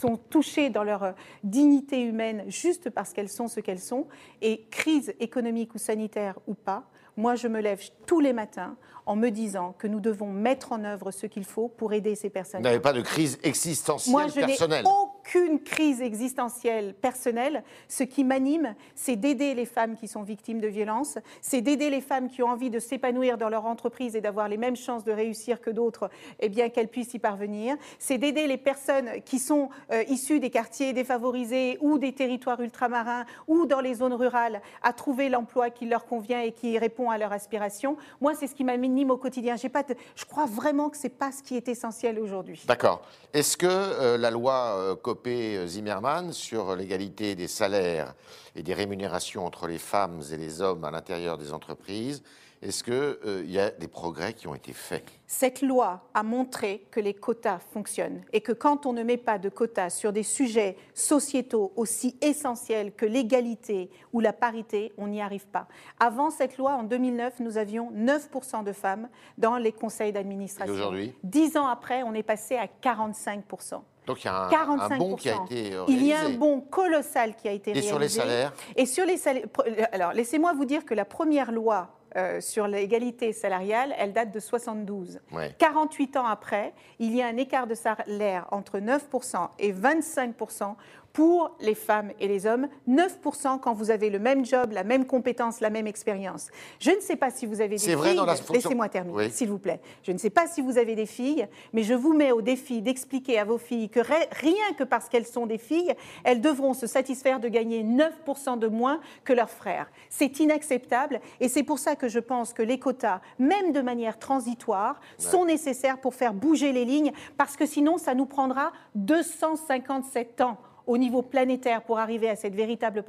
sont 0.00 0.16
touchées 0.16 0.70
dans 0.70 0.84
leur 0.84 1.14
dignité 1.42 2.02
humaine 2.02 2.44
juste 2.48 2.90
parce 2.90 3.12
qu'elles 3.12 3.28
sont 3.28 3.48
ce 3.48 3.60
qu'elles 3.60 3.80
sont, 3.80 4.06
et 4.42 4.66
crise 4.70 5.14
économique 5.20 5.74
ou 5.74 5.78
sanitaire 5.78 6.38
ou 6.46 6.54
pas, 6.54 6.84
moi 7.20 7.34
je 7.36 7.46
me 7.48 7.60
lève 7.60 7.82
tous 8.06 8.20
les 8.20 8.32
matins 8.32 8.76
en 9.06 9.16
me 9.16 9.28
disant 9.30 9.74
que 9.78 9.86
nous 9.86 10.00
devons 10.00 10.32
mettre 10.32 10.72
en 10.72 10.84
œuvre 10.84 11.10
ce 11.10 11.26
qu'il 11.26 11.44
faut 11.44 11.68
pour 11.68 11.92
aider 11.92 12.14
ces 12.14 12.30
personnes. 12.30 12.60
Vous 12.60 12.64
n'avez 12.64 12.80
pas 12.80 12.92
de 12.92 13.02
crise 13.02 13.38
existentielle 13.42 14.12
Moi, 14.12 14.26
je 14.28 14.34
personnelle 14.34 14.84
aucune 15.30 15.60
crise 15.60 16.00
existentielle 16.00 16.94
personnelle. 16.94 17.62
Ce 17.88 18.02
qui 18.02 18.24
m'anime, 18.24 18.74
c'est 18.94 19.16
d'aider 19.16 19.54
les 19.54 19.64
femmes 19.64 19.96
qui 19.96 20.08
sont 20.08 20.22
victimes 20.22 20.60
de 20.60 20.66
violences, 20.66 21.18
c'est 21.40 21.60
d'aider 21.60 21.88
les 21.88 22.00
femmes 22.00 22.28
qui 22.28 22.42
ont 22.42 22.48
envie 22.48 22.70
de 22.70 22.78
s'épanouir 22.78 23.38
dans 23.38 23.48
leur 23.48 23.66
entreprise 23.66 24.16
et 24.16 24.20
d'avoir 24.20 24.48
les 24.48 24.56
mêmes 24.56 24.76
chances 24.76 25.04
de 25.04 25.12
réussir 25.12 25.60
que 25.60 25.70
d'autres, 25.70 26.10
eh 26.40 26.48
bien 26.48 26.68
qu'elles 26.68 26.88
puissent 26.88 27.14
y 27.14 27.18
parvenir. 27.18 27.76
C'est 27.98 28.18
d'aider 28.18 28.46
les 28.46 28.56
personnes 28.56 29.22
qui 29.24 29.38
sont 29.38 29.68
euh, 29.92 30.02
issues 30.08 30.40
des 30.40 30.50
quartiers 30.50 30.92
défavorisés 30.92 31.78
ou 31.80 31.98
des 31.98 32.12
territoires 32.12 32.60
ultramarins 32.60 33.24
ou 33.46 33.66
dans 33.66 33.80
les 33.80 33.94
zones 33.94 34.14
rurales 34.14 34.60
à 34.82 34.92
trouver 34.92 35.28
l'emploi 35.28 35.70
qui 35.70 35.86
leur 35.86 36.06
convient 36.06 36.40
et 36.40 36.52
qui 36.52 36.76
répond 36.78 37.10
à 37.10 37.18
leurs 37.18 37.32
aspirations. 37.32 37.96
Moi, 38.20 38.34
c'est 38.34 38.48
ce 38.48 38.54
qui 38.54 38.64
m'anime 38.64 39.10
au 39.10 39.16
quotidien. 39.16 39.54
Je 39.56 40.24
crois 40.24 40.46
vraiment 40.46 40.90
que 40.90 40.96
ce 40.96 41.04
n'est 41.04 41.10
pas 41.10 41.30
ce 41.30 41.42
qui 41.42 41.56
est 41.56 41.68
essentiel 41.68 42.18
aujourd'hui. 42.18 42.64
D'accord. 42.66 43.02
Est-ce 43.32 43.56
que 43.56 43.66
euh, 43.68 44.18
la 44.18 44.32
loi 44.32 44.74
euh, 44.76 44.96
Copé-Zimmermann 45.20 46.32
sur 46.32 46.74
l'égalité 46.74 47.34
des 47.34 47.46
salaires 47.46 48.14
et 48.56 48.62
des 48.62 48.72
rémunérations 48.72 49.44
entre 49.44 49.66
les 49.66 49.76
femmes 49.76 50.22
et 50.32 50.36
les 50.38 50.62
hommes 50.62 50.82
à 50.82 50.90
l'intérieur 50.90 51.36
des 51.36 51.52
entreprises. 51.52 52.22
Est-ce 52.62 52.82
qu'il 52.82 52.94
euh, 52.94 53.44
y 53.46 53.58
a 53.58 53.70
des 53.70 53.88
progrès 53.88 54.32
qui 54.32 54.48
ont 54.48 54.54
été 54.54 54.72
faits? 54.72 55.04
Cette 55.26 55.60
loi 55.60 56.08
a 56.14 56.22
montré 56.22 56.86
que 56.90 57.00
les 57.00 57.12
quotas 57.12 57.58
fonctionnent 57.58 58.22
et 58.32 58.40
que 58.40 58.52
quand 58.52 58.86
on 58.86 58.94
ne 58.94 59.02
met 59.02 59.18
pas 59.18 59.38
de 59.38 59.50
quotas 59.50 59.90
sur 59.90 60.12
des 60.12 60.22
sujets 60.22 60.76
sociétaux 60.94 61.72
aussi 61.76 62.16
essentiels 62.22 62.92
que 62.92 63.04
l'égalité 63.04 63.90
ou 64.14 64.20
la 64.20 64.32
parité, 64.32 64.92
on 64.96 65.06
n'y 65.06 65.20
arrive 65.20 65.46
pas. 65.48 65.68
Avant 65.98 66.30
cette 66.30 66.56
loi, 66.56 66.72
en 66.72 66.82
2009, 66.82 67.40
nous 67.40 67.58
avions 67.58 67.92
9% 67.92 68.64
de 68.64 68.72
femmes 68.72 69.10
dans 69.36 69.58
les 69.58 69.72
conseils 69.72 70.12
d'administration. 70.12 70.72
Aujourd'hui? 70.72 71.14
Dix 71.22 71.58
ans 71.58 71.66
après, 71.66 72.02
on 72.04 72.14
est 72.14 72.22
passé 72.22 72.56
à 72.56 72.66
45%. 72.82 73.82
Donc 74.10 74.24
il 74.24 74.26
y 74.26 74.28
a 74.28 74.48
un, 74.62 74.98
bon 74.98 75.16
qui 75.16 75.30
a 75.30 75.36
été 75.44 75.70
réalisé. 75.70 75.84
Il 75.88 76.06
y 76.06 76.12
a 76.12 76.20
un 76.20 76.30
bon 76.30 76.60
colossal 76.60 77.34
qui 77.36 77.48
a 77.48 77.52
été 77.52 77.72
réalisé. 77.72 77.88
Et 77.88 77.90
sur 77.90 77.98
les 77.98 78.08
salaires 78.08 78.52
Et 78.76 78.86
sur 78.86 79.06
les 79.06 79.16
salaires. 79.16 79.46
Alors 79.92 80.12
laissez-moi 80.12 80.52
vous 80.52 80.64
dire 80.64 80.84
que 80.84 80.94
la 80.94 81.04
première 81.04 81.52
loi 81.52 81.90
euh, 82.16 82.40
sur 82.40 82.66
l'égalité 82.66 83.32
salariale, 83.32 83.94
elle 83.96 84.12
date 84.12 84.32
de 84.32 84.40
72. 84.40 85.20
48 85.58 86.16
ans 86.16 86.26
après, 86.26 86.74
il 86.98 87.14
y 87.14 87.22
a 87.22 87.28
un 87.28 87.36
écart 87.36 87.68
de 87.68 87.74
salaire 87.74 88.46
entre 88.50 88.78
9% 88.78 89.48
et 89.60 89.72
25% 89.72 90.74
pour 91.12 91.56
les 91.60 91.74
femmes 91.74 92.12
et 92.20 92.28
les 92.28 92.46
hommes, 92.46 92.68
9% 92.88 93.60
quand 93.60 93.72
vous 93.72 93.90
avez 93.90 94.10
le 94.10 94.18
même 94.18 94.44
job, 94.44 94.72
la 94.72 94.84
même 94.84 95.06
compétence, 95.06 95.60
la 95.60 95.70
même 95.70 95.86
expérience. 95.86 96.48
Je 96.78 96.90
ne 96.90 97.00
sais 97.00 97.16
pas 97.16 97.30
si 97.30 97.46
vous 97.46 97.60
avez 97.60 97.76
des 97.76 97.78
filles. 97.78 97.94
Vrai 97.94 98.14
dans 98.14 98.24
la 98.24 98.36
Laissez-moi 98.52 98.88
terminer, 98.88 99.30
s'il 99.30 99.48
vous 99.48 99.58
plaît. 99.58 99.80
Je 100.02 100.12
ne 100.12 100.18
sais 100.18 100.30
pas 100.30 100.46
si 100.46 100.60
vous 100.60 100.78
avez 100.78 100.94
des 100.94 101.06
filles, 101.06 101.46
mais 101.72 101.82
je 101.82 101.94
vous 101.94 102.14
mets 102.14 102.32
au 102.32 102.42
défi 102.42 102.80
d'expliquer 102.80 103.38
à 103.38 103.44
vos 103.44 103.58
filles 103.58 103.88
que 103.88 104.00
rien 104.00 104.54
que 104.78 104.84
parce 104.84 105.08
qu'elles 105.08 105.26
sont 105.26 105.46
des 105.46 105.58
filles, 105.58 105.94
elles 106.24 106.40
devront 106.40 106.74
se 106.74 106.86
satisfaire 106.86 107.40
de 107.40 107.48
gagner 107.48 107.82
9% 107.82 108.58
de 108.58 108.66
moins 108.68 109.00
que 109.24 109.32
leurs 109.32 109.50
frères. 109.50 109.90
C'est 110.08 110.40
inacceptable 110.40 111.20
et 111.40 111.48
c'est 111.48 111.62
pour 111.62 111.78
ça 111.78 111.96
que 111.96 112.08
je 112.08 112.18
pense 112.18 112.52
que 112.52 112.62
les 112.62 112.78
quotas, 112.78 113.20
même 113.38 113.72
de 113.72 113.80
manière 113.80 114.18
transitoire, 114.18 115.00
sont 115.18 115.44
nécessaires 115.44 116.00
pour 116.00 116.14
faire 116.14 116.34
bouger 116.34 116.72
les 116.72 116.84
lignes 116.84 117.12
parce 117.36 117.56
que 117.56 117.66
sinon 117.66 117.98
ça 117.98 118.14
nous 118.14 118.26
prendra 118.26 118.72
257 118.94 120.40
ans 120.40 120.58
au 120.86 120.98
niveau 120.98 121.22
planétaire 121.22 121.82
pour 121.82 121.98
arriver 121.98 122.28
à 122.28 122.36
cette 122.36 122.54
véritable 122.54 123.04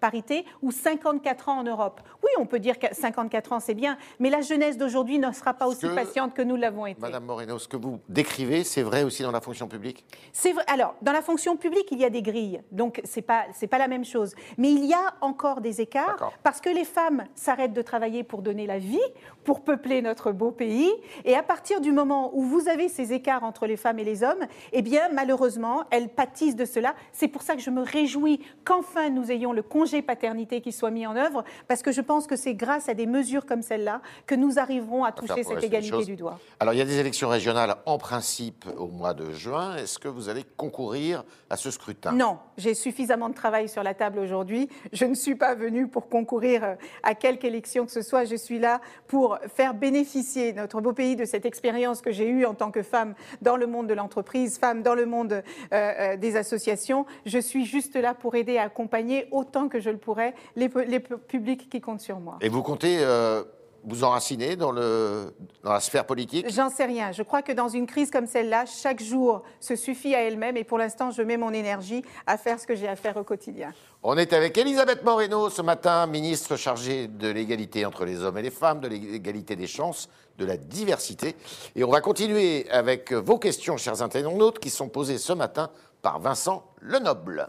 parité, 0.00 0.44
ou 0.62 0.70
54 0.70 1.48
ans 1.48 1.58
en 1.58 1.64
Europe. 1.64 2.00
Oui, 2.22 2.30
on 2.38 2.46
peut 2.46 2.58
dire 2.58 2.78
que 2.78 2.86
54 2.92 3.52
ans, 3.52 3.60
c'est 3.60 3.74
bien, 3.74 3.96
mais 4.18 4.30
la 4.30 4.40
jeunesse 4.40 4.78
d'aujourd'hui 4.78 5.18
ne 5.18 5.30
sera 5.32 5.54
pas 5.54 5.66
aussi 5.66 5.86
patiente 5.88 6.34
que 6.34 6.42
nous 6.42 6.56
l'avons 6.56 6.86
été. 6.86 7.00
Madame 7.00 7.24
Moreno, 7.24 7.58
ce 7.58 7.68
que 7.68 7.76
vous 7.76 8.00
décrivez, 8.08 8.64
c'est 8.64 8.82
vrai 8.82 9.02
aussi 9.02 9.22
dans 9.22 9.32
la 9.32 9.40
fonction 9.40 9.68
publique? 9.68 10.04
C'est 10.32 10.52
vrai. 10.52 10.64
Alors, 10.66 10.94
dans 11.02 11.12
la 11.12 11.22
fonction 11.22 11.56
publique, 11.56 11.88
il 11.90 11.98
y 11.98 12.04
a 12.04 12.10
des 12.10 12.22
grilles, 12.22 12.60
donc 12.72 13.00
c'est 13.04 13.22
pas 13.22 13.44
c'est 13.52 13.66
pas 13.66 13.78
la 13.78 13.88
même 13.88 14.04
chose. 14.04 14.34
Mais 14.58 14.70
il 14.70 14.84
y 14.84 14.94
a 14.94 15.14
encore 15.20 15.60
des 15.60 15.80
écarts 15.80 16.32
parce 16.42 16.60
que 16.60 16.70
les 16.70 16.84
femmes 16.84 17.24
s'arrêtent 17.34 17.72
de 17.72 17.82
travailler 17.82 18.22
pour 18.22 18.42
donner 18.42 18.66
la 18.66 18.78
vie, 18.78 18.98
pour 19.44 19.62
peupler 19.62 20.02
notre 20.02 20.32
beau 20.32 20.50
pays, 20.50 20.90
et 21.24 21.34
à 21.34 21.42
partir 21.42 21.80
du 21.80 21.92
moment 21.92 22.30
où 22.34 22.42
vous 22.42 22.68
avez 22.68 22.88
ces 22.88 23.12
écarts 23.12 23.44
entre 23.44 23.66
les 23.66 23.76
femmes 23.76 23.98
et 23.98 24.04
les 24.04 24.22
hommes, 24.22 24.46
eh 24.72 24.82
bien 24.82 25.08
malheureusement, 25.12 25.84
elles 25.90 26.08
pâtissent 26.08 26.56
de 26.56 26.64
cela 26.64 26.94
c'est 27.12 27.28
pour 27.28 27.42
ça 27.42 27.54
que 27.54 27.60
je 27.60 27.70
me 27.70 27.82
réjouis 27.82 28.40
qu'enfin 28.64 29.10
nous 29.10 29.30
ayons 29.30 29.52
le 29.52 29.62
congé 29.62 30.02
paternité 30.02 30.60
qui 30.60 30.72
soit 30.72 30.90
mis 30.90 31.06
en 31.06 31.16
œuvre, 31.16 31.44
parce 31.68 31.82
que 31.82 31.92
je 31.92 32.00
pense 32.00 32.26
que 32.26 32.36
c'est 32.36 32.54
grâce 32.54 32.88
à 32.88 32.94
des 32.94 33.06
mesures 33.06 33.46
comme 33.46 33.62
celle-là 33.62 34.00
que 34.26 34.34
nous 34.34 34.58
arriverons 34.58 35.04
à 35.04 35.12
toucher 35.12 35.42
cette 35.44 35.62
égalité 35.62 36.04
du 36.04 36.16
doigt. 36.16 36.38
Alors 36.58 36.74
il 36.74 36.78
y 36.78 36.82
a 36.82 36.86
des 36.86 36.98
élections 36.98 37.28
régionales 37.28 37.76
en 37.86 37.98
principe 37.98 38.66
au 38.78 38.86
mois 38.86 39.14
de 39.14 39.32
juin. 39.32 39.76
Est-ce 39.76 39.98
que 39.98 40.08
vous 40.08 40.28
allez 40.28 40.44
concourir 40.56 41.24
à 41.50 41.56
ce 41.56 41.70
scrutin? 41.70 42.12
Non, 42.12 42.38
j'ai 42.56 42.74
suffisamment 42.74 43.28
de 43.28 43.34
travail 43.34 43.68
sur 43.68 43.82
la 43.82 43.94
table 43.94 44.18
aujourd'hui. 44.18 44.68
Je 44.92 45.04
ne 45.04 45.14
suis 45.14 45.34
pas 45.34 45.54
venue 45.54 45.88
pour 45.88 46.08
concourir 46.08 46.76
à 47.02 47.14
quelque 47.14 47.44
élection 47.44 47.86
que 47.86 47.92
ce 47.92 48.02
soit. 48.02 48.24
Je 48.24 48.36
suis 48.36 48.58
là 48.58 48.80
pour 49.08 49.38
faire 49.54 49.74
bénéficier 49.74 50.52
notre 50.52 50.80
beau 50.80 50.92
pays 50.92 51.16
de 51.16 51.24
cette 51.24 51.44
expérience 51.44 52.00
que 52.00 52.12
j'ai 52.12 52.28
eue 52.28 52.46
en 52.46 52.54
tant 52.54 52.70
que 52.70 52.82
femme 52.82 53.14
dans 53.42 53.56
le 53.56 53.66
monde 53.66 53.86
de 53.86 53.94
l'entreprise, 53.94 54.58
femme 54.58 54.82
dans 54.82 54.94
le 54.94 55.06
monde 55.06 55.32
euh, 55.32 55.42
euh, 55.72 56.16
des 56.16 56.36
associations 56.36 56.89
je 57.26 57.38
suis 57.38 57.64
juste 57.64 57.96
là 57.96 58.14
pour 58.14 58.34
aider 58.34 58.52
et 58.52 58.58
accompagner 58.58 59.26
autant 59.30 59.68
que 59.68 59.80
je 59.80 59.90
le 59.90 59.98
pourrais 59.98 60.34
les, 60.56 60.68
publics 60.68 61.68
qui 61.68 61.80
comptent 61.80 62.00
sur 62.00 62.20
moi. 62.20 62.38
Et 62.40 62.48
vous 62.48 62.62
comptez 62.62 62.98
euh, 63.00 63.42
vous 63.84 64.04
enraciner 64.04 64.56
dans, 64.56 64.72
le, 64.72 65.32
dans 65.62 65.72
la 65.72 65.80
sphère 65.80 66.04
politique? 66.04 66.46
J'en 66.50 66.70
sais 66.70 66.84
rien. 66.84 67.12
Je 67.12 67.22
crois 67.22 67.42
que 67.42 67.52
dans 67.52 67.68
une 67.68 67.86
crise 67.86 68.10
comme 68.10 68.26
celle-là, 68.26 68.64
chaque 68.66 69.02
jour 69.02 69.42
se 69.58 69.76
suffit 69.76 70.14
à 70.14 70.22
elle-même 70.22 70.56
et 70.56 70.64
pour 70.64 70.78
l'instant, 70.78 71.10
je 71.10 71.22
mets 71.22 71.36
mon 71.36 71.52
énergie 71.52 72.02
à 72.26 72.36
faire 72.36 72.60
ce 72.60 72.66
que 72.66 72.74
j'ai 72.74 72.88
à 72.88 72.96
faire 72.96 73.16
au 73.16 73.24
quotidien. 73.24 73.72
On 74.02 74.16
est 74.16 74.32
avec 74.32 74.56
Elisabeth 74.56 75.04
Moreno 75.04 75.50
ce 75.50 75.62
matin, 75.62 76.06
ministre 76.06 76.56
chargée 76.56 77.08
de 77.08 77.28
l'égalité 77.28 77.84
entre 77.86 78.04
les 78.04 78.22
hommes 78.22 78.38
et 78.38 78.42
les 78.42 78.50
femmes, 78.50 78.80
de 78.80 78.88
l'égalité 78.88 79.56
des 79.56 79.66
chances, 79.66 80.08
de 80.38 80.44
la 80.44 80.56
diversité. 80.56 81.34
Et 81.76 81.84
on 81.84 81.90
va 81.90 82.00
continuer 82.00 82.68
avec 82.70 83.12
vos 83.12 83.38
questions, 83.38 83.76
chers 83.76 84.02
internautes, 84.02 84.58
qui 84.58 84.70
sont 84.70 84.88
posées 84.88 85.18
ce 85.18 85.32
matin 85.32 85.70
par 86.02 86.20
Vincent 86.20 86.64
Lenoble. 86.80 87.48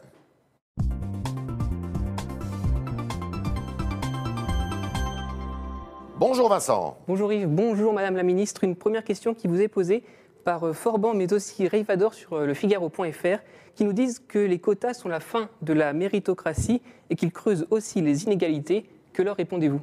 Bonjour 6.17 6.49
Vincent. 6.49 6.97
Bonjour 7.07 7.33
Yves, 7.33 7.47
bonjour 7.47 7.93
Madame 7.93 8.15
la 8.15 8.23
Ministre. 8.23 8.63
Une 8.63 8.75
première 8.75 9.03
question 9.03 9.33
qui 9.33 9.47
vous 9.47 9.59
est 9.59 9.67
posée 9.67 10.03
par 10.43 10.67
euh, 10.67 10.73
Forban, 10.73 11.13
mais 11.13 11.33
aussi 11.33 11.67
Reivador 11.67 12.13
sur 12.13 12.33
euh, 12.33 12.45
le 12.45 12.53
Figaro.fr, 12.53 13.39
qui 13.75 13.85
nous 13.85 13.93
disent 13.93 14.19
que 14.19 14.37
les 14.37 14.59
quotas 14.59 14.93
sont 14.93 15.09
la 15.09 15.19
fin 15.19 15.49
de 15.61 15.73
la 15.73 15.93
méritocratie 15.93 16.81
et 17.09 17.15
qu'ils 17.15 17.31
creusent 17.31 17.65
aussi 17.71 18.01
les 18.01 18.25
inégalités. 18.25 18.89
Que 19.13 19.23
leur 19.23 19.35
répondez-vous? 19.35 19.81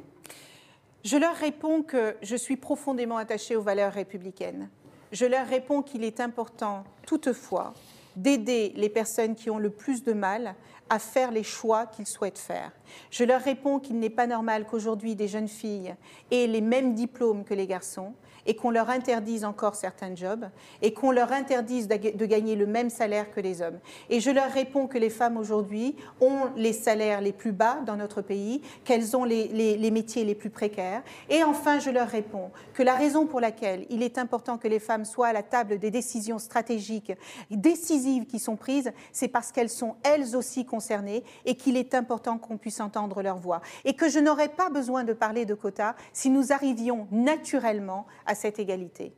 Je 1.03 1.17
leur 1.17 1.35
réponds 1.35 1.81
que 1.81 2.15
je 2.21 2.35
suis 2.35 2.57
profondément 2.57 3.17
attachée 3.17 3.55
aux 3.55 3.61
valeurs 3.61 3.93
républicaines. 3.93 4.69
Je 5.11 5.25
leur 5.25 5.47
réponds 5.47 5.81
qu'il 5.81 6.03
est 6.03 6.19
important, 6.19 6.83
toutefois, 7.05 7.73
d'aider 8.21 8.73
les 8.75 8.89
personnes 8.89 9.35
qui 9.35 9.49
ont 9.49 9.59
le 9.59 9.69
plus 9.69 10.03
de 10.03 10.13
mal 10.13 10.55
à 10.89 10.99
faire 10.99 11.31
les 11.31 11.43
choix 11.43 11.85
qu'ils 11.85 12.07
souhaitent 12.07 12.39
faire. 12.39 12.71
Je 13.11 13.23
leur 13.23 13.41
réponds 13.41 13.79
qu'il 13.79 13.99
n'est 13.99 14.09
pas 14.09 14.27
normal 14.27 14.65
qu'aujourd'hui 14.65 15.15
des 15.15 15.27
jeunes 15.27 15.47
filles 15.47 15.95
aient 16.31 16.47
les 16.47 16.61
mêmes 16.61 16.95
diplômes 16.95 17.43
que 17.43 17.53
les 17.53 17.67
garçons 17.67 18.13
et 18.49 18.55
qu'on 18.55 18.71
leur 18.71 18.89
interdise 18.89 19.45
encore 19.45 19.75
certains 19.75 20.15
jobs 20.15 20.49
et 20.81 20.91
qu'on 20.91 21.11
leur 21.11 21.31
interdise 21.31 21.87
de 21.87 22.25
gagner 22.25 22.55
le 22.55 22.65
même 22.65 22.89
salaire 22.89 23.29
que 23.29 23.39
les 23.39 23.61
hommes. 23.61 23.77
Et 24.09 24.19
je 24.19 24.31
leur 24.31 24.49
réponds 24.51 24.87
que 24.87 24.97
les 24.97 25.11
femmes 25.11 25.37
aujourd'hui 25.37 25.95
ont 26.19 26.47
les 26.55 26.73
salaires 26.73 27.21
les 27.21 27.31
plus 27.31 27.51
bas 27.51 27.77
dans 27.85 27.95
notre 27.95 28.23
pays, 28.23 28.63
qu'elles 28.85 29.15
ont 29.15 29.23
les, 29.23 29.91
métiers 29.91 30.25
les 30.25 30.33
plus 30.33 30.49
précaires. 30.49 31.03
Et 31.29 31.43
enfin, 31.43 31.77
je 31.77 31.91
leur 31.91 32.07
réponds 32.07 32.49
que 32.73 32.81
la 32.81 32.95
raison 32.95 33.27
pour 33.27 33.39
laquelle 33.39 33.85
il 33.91 34.01
est 34.01 34.17
important 34.17 34.57
que 34.57 34.67
les 34.67 34.79
femmes 34.79 35.05
soient 35.05 35.27
à 35.27 35.33
la 35.33 35.43
table 35.43 35.77
des 35.77 35.91
décisions 35.91 36.39
stratégiques 36.39 37.13
décisives 37.51 38.25
qui 38.25 38.39
sont 38.39 38.55
prises, 38.55 38.91
c'est 39.11 39.27
parce 39.27 39.51
qu'elles 39.51 39.69
sont 39.69 39.95
elles 40.01 40.35
aussi 40.35 40.65
concernées 40.65 41.23
et 41.45 41.53
qu'il 41.53 41.77
est 41.77 41.93
important 41.93 42.39
qu'on 42.39 42.57
puisse 42.57 42.79
entendre 42.79 43.21
leur 43.21 43.37
voix. 43.37 43.61
Et 43.85 43.93
que 43.93 44.09
je 44.09 44.17
n'aurais 44.17 44.49
pas 44.49 44.71
besoin 44.71 45.03
de 45.03 45.13
parler 45.13 45.45
de 45.45 45.53
quotas 45.53 45.93
si 46.13 46.31
nous 46.31 46.51
arrivions 46.51 47.07
naturellement 47.11 48.07
à 48.25 48.38
cette 48.39 48.59
égalité. 48.59 49.13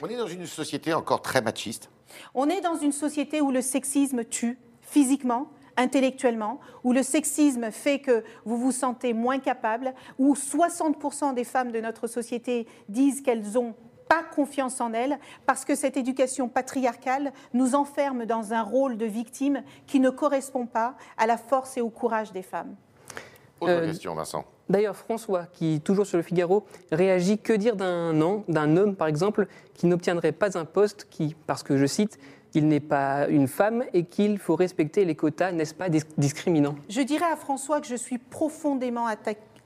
On 0.00 0.08
est 0.08 0.16
dans 0.16 0.26
une 0.26 0.46
société 0.46 0.94
encore 0.94 1.22
très 1.22 1.42
machiste. 1.42 1.90
On 2.34 2.48
est 2.48 2.60
dans 2.60 2.76
une 2.76 2.92
société 2.92 3.40
où 3.40 3.50
le 3.50 3.60
sexisme 3.60 4.24
tue 4.24 4.58
physiquement, 4.80 5.48
intellectuellement, 5.76 6.60
où 6.84 6.92
le 6.92 7.02
sexisme 7.02 7.70
fait 7.70 8.00
que 8.00 8.22
vous 8.44 8.58
vous 8.58 8.72
sentez 8.72 9.14
moins 9.14 9.38
capable, 9.38 9.94
où 10.18 10.34
60% 10.34 11.34
des 11.34 11.44
femmes 11.44 11.72
de 11.72 11.80
notre 11.80 12.06
société 12.06 12.66
disent 12.88 13.22
qu'elles 13.22 13.52
n'ont 13.52 13.74
pas 14.08 14.22
confiance 14.22 14.80
en 14.80 14.92
elles, 14.92 15.18
parce 15.46 15.64
que 15.64 15.74
cette 15.74 15.96
éducation 15.96 16.48
patriarcale 16.48 17.32
nous 17.54 17.74
enferme 17.74 18.26
dans 18.26 18.52
un 18.52 18.62
rôle 18.62 18.98
de 18.98 19.06
victime 19.06 19.62
qui 19.86 20.00
ne 20.00 20.10
correspond 20.10 20.66
pas 20.66 20.96
à 21.16 21.26
la 21.26 21.38
force 21.38 21.78
et 21.78 21.80
au 21.80 21.88
courage 21.88 22.32
des 22.32 22.42
femmes. 22.42 22.76
Autre 23.60 23.72
euh, 23.72 23.86
question, 23.86 24.14
Vincent. 24.14 24.44
D'ailleurs, 24.68 24.96
François, 24.96 25.46
qui, 25.52 25.80
toujours 25.80 26.06
sur 26.06 26.16
le 26.16 26.22
Figaro, 26.22 26.64
réagit 26.90 27.38
que 27.38 27.52
dire 27.52 27.76
d'un 27.76 28.20
homme, 28.20 28.96
par 28.96 29.08
exemple, 29.08 29.46
qui 29.74 29.86
n'obtiendrait 29.86 30.32
pas 30.32 30.56
un 30.56 30.64
poste 30.64 31.06
qui, 31.10 31.36
parce 31.46 31.62
que 31.62 31.76
je 31.76 31.86
cite, 31.86 32.18
il 32.54 32.68
n'est 32.68 32.80
pas 32.80 33.28
une 33.28 33.48
femme 33.48 33.84
et 33.92 34.04
qu'il 34.04 34.38
faut 34.38 34.56
respecter 34.56 35.04
les 35.04 35.14
quotas, 35.14 35.52
n'est-ce 35.52 35.74
pas 35.74 35.88
discriminant? 35.88 36.74
Je 36.88 37.00
dirais 37.00 37.30
à 37.32 37.36
François 37.36 37.80
que 37.80 37.86
je 37.86 37.96
suis 37.96 38.18
profondément 38.18 39.06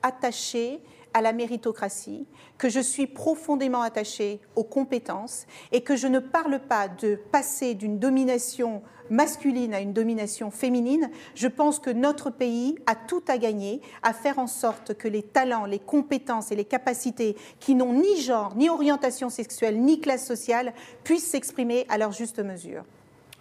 attachée 0.01 0.79
à 1.17 1.21
la 1.21 1.33
méritocratie, 1.33 2.27
que 2.59 2.69
je 2.69 2.79
suis 2.79 3.07
profondément 3.07 3.81
attachée 3.81 4.39
aux 4.55 4.63
compétences 4.63 5.47
et 5.71 5.81
que 5.81 5.95
je 5.95 6.05
ne 6.05 6.19
parle 6.19 6.59
pas 6.59 6.87
de 6.87 7.15
passer 7.15 7.73
d'une 7.73 7.97
domination 7.97 8.83
masculine 9.09 9.73
à 9.73 9.79
une 9.79 9.93
domination 9.93 10.51
féminine, 10.51 11.09
je 11.33 11.47
pense 11.47 11.79
que 11.79 11.89
notre 11.89 12.29
pays 12.29 12.75
a 12.85 12.93
tout 12.93 13.23
à 13.27 13.39
gagner 13.39 13.81
à 14.03 14.13
faire 14.13 14.37
en 14.37 14.45
sorte 14.45 14.93
que 14.93 15.07
les 15.07 15.23
talents, 15.23 15.65
les 15.65 15.79
compétences 15.79 16.51
et 16.51 16.55
les 16.55 16.65
capacités 16.65 17.35
qui 17.59 17.73
n'ont 17.73 17.93
ni 17.93 18.21
genre, 18.21 18.55
ni 18.55 18.69
orientation 18.69 19.29
sexuelle, 19.29 19.81
ni 19.81 19.99
classe 19.99 20.27
sociale 20.27 20.73
puissent 21.03 21.31
s'exprimer 21.31 21.87
à 21.89 21.97
leur 21.97 22.11
juste 22.11 22.39
mesure. 22.39 22.83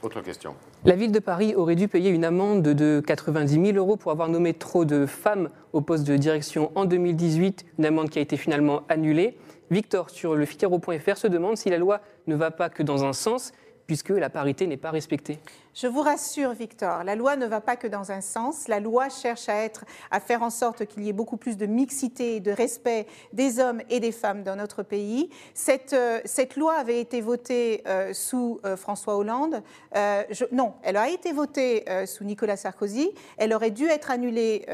Autre 0.02 0.23
question. 0.23 0.54
La 0.87 0.95
ville 0.95 1.11
de 1.11 1.19
Paris 1.19 1.52
aurait 1.57 1.75
dû 1.75 1.88
payer 1.88 2.11
une 2.11 2.25
amende 2.25 2.62
de 2.62 3.02
90 3.05 3.73
000 3.73 3.76
euros 3.76 3.97
pour 3.97 4.12
avoir 4.12 4.28
nommé 4.28 4.55
trop 4.55 4.85
de 4.85 5.05
femmes 5.05 5.50
au 5.73 5.81
poste 5.81 6.07
de 6.07 6.16
direction 6.16 6.71
en 6.76 6.85
2018, 6.85 7.66
une 7.81 7.87
amende 7.87 8.09
qui 8.09 8.21
a 8.21 8.23
été 8.23 8.37
finalement 8.37 8.83
annulée. 8.88 9.37
Victor, 9.73 10.11
sur 10.11 10.37
le 10.37 10.45
Figaro.fr, 10.45 11.16
se 11.16 11.26
demande 11.26 11.57
si 11.57 11.71
la 11.71 11.78
loi 11.78 12.02
ne 12.28 12.37
va 12.37 12.52
pas 12.52 12.69
que 12.69 12.85
dans 12.85 13.05
un 13.05 13.12
sens, 13.12 13.52
puisque 13.88 14.11
la 14.11 14.31
parité 14.31 14.69
n'est 14.69 14.76
pas 14.76 14.93
respectée. 14.93 15.40
Je 15.76 15.87
vous 15.87 16.00
rassure, 16.00 16.54
Victor, 16.54 17.04
la 17.04 17.14
loi 17.14 17.37
ne 17.37 17.45
va 17.45 17.61
pas 17.61 17.76
que 17.76 17.87
dans 17.87 18.11
un 18.11 18.23
sens. 18.23 18.66
La 18.66 18.80
loi 18.80 19.11
cherche 19.11 19.50
à, 19.50 19.56
être, 19.56 19.85
à 20.11 20.21
faire 20.21 20.42
en 20.42 20.49
sorte 20.49 20.87
qu'il 20.87 21.04
y 21.04 21.11
ait 21.11 21.12
beaucoup 21.12 21.37
plus 21.37 21.59
de 21.59 21.66
mixité 21.66 22.37
et 22.37 22.40
de 22.40 22.50
respect 22.50 23.06
des 23.35 23.61
hommes 23.61 23.83
et 23.90 24.00
des 24.00 24.11
femmes 24.11 24.42
dans 24.42 24.56
notre 24.56 24.83
pays. 24.83 25.28
Cette, 25.52 25.92
euh, 25.92 26.21
loi 26.56 26.76
avait 26.76 26.99
été 26.99 27.21
votée 27.21 27.83
euh, 27.87 28.14
sous 28.14 28.59
euh, 28.64 28.78
François 28.78 29.18
Hollande. 29.18 29.62
non, 30.50 30.73
elle 30.83 30.97
a 30.97 31.11
été 31.11 31.33
votée 31.33 31.85
sous 32.06 32.25
Nicolas 32.25 32.56
Sarkozy. 32.56 33.11
Elle 33.37 33.52
aurait 33.52 33.71
dû 33.71 33.87
être 33.87 34.11
annulée 34.11 34.64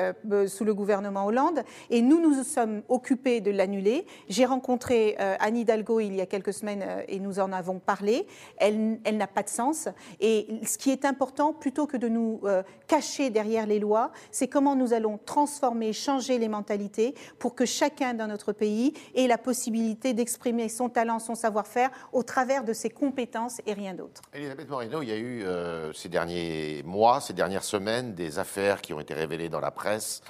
sous 0.47 0.65
le 0.65 0.73
gouvernement 0.75 1.27
Hollande. 1.27 1.65
Et 1.91 2.01
nous 2.01 2.21
nous 2.21 2.45
sommes 2.45 2.83
occupés 2.89 3.41
de 3.41 3.51
l'annuler. 3.51 4.07
J'ai 4.29 4.45
rencontré 4.45 5.17
Anne 5.19 5.57
Hidalgo 5.57 5.99
il 5.99 6.15
y 6.15 6.21
a 6.21 6.27
quelques 6.27 6.53
semaines 6.53 6.85
et 7.09 7.19
nous 7.19 7.41
en 7.41 7.53
avons 7.53 7.81
parlé. 7.81 8.27
Elle, 8.59 9.01
elle 9.05 9.17
n'a 9.17 9.27
pas 9.27 9.43
de 9.43 9.49
sens. 9.49 9.89
Et 10.21 10.47
ce 10.65 10.79
qui 10.79 10.92
est 10.93 11.05
important, 11.05 11.53
plutôt 11.53 11.87
que 11.87 11.97
de 11.97 12.09
nous 12.09 12.41
euh, 12.45 12.63
cacher 12.87 13.31
derrière 13.31 13.67
les 13.67 13.79
lois, 13.79 14.13
c'est 14.31 14.49
comment 14.49 14.77
nous 14.77 14.93
allons 14.93 15.19
transformer, 15.19 15.93
changer 15.93 16.39
les 16.39 16.49
mentalités 16.49 17.15
pour 17.39 17.55
que 17.55 17.67
chacun 17.67 18.15
dans 18.15 18.27
notre 18.27 18.53
pays 18.53 18.95
ait 19.15 19.27
la 19.27 19.39
possibilité 19.39 20.15
d'exprimer 20.15 20.69
son 20.69 20.89
talent, 20.89 21.19
son 21.19 21.35
savoir-faire 21.35 21.91
au 22.13 22.23
travers 22.23 22.65
de 22.65 22.73
ses 22.73 22.91
compétences 22.91 23.61
et 23.67 23.73
rien 23.73 23.95
d'autre. 23.95 24.23
Elisabeth 24.33 24.69
Moreno, 24.69 25.03
il 25.03 25.09
y 25.09 25.13
a 25.13 25.17
eu 25.17 25.43
euh, 25.43 25.93
ces 25.93 26.09
derniers 26.09 26.83
mois, 26.85 27.21
ces 27.21 27.33
dernières 27.33 27.65
semaines, 27.65 28.15
des 28.15 28.39
affaires 28.39 28.81
qui 28.81 28.93
ont 28.93 29.01
été 29.01 29.15
révélées 29.15 29.49
dans 29.49 29.61
la 29.61 29.71
presse, 29.71 30.23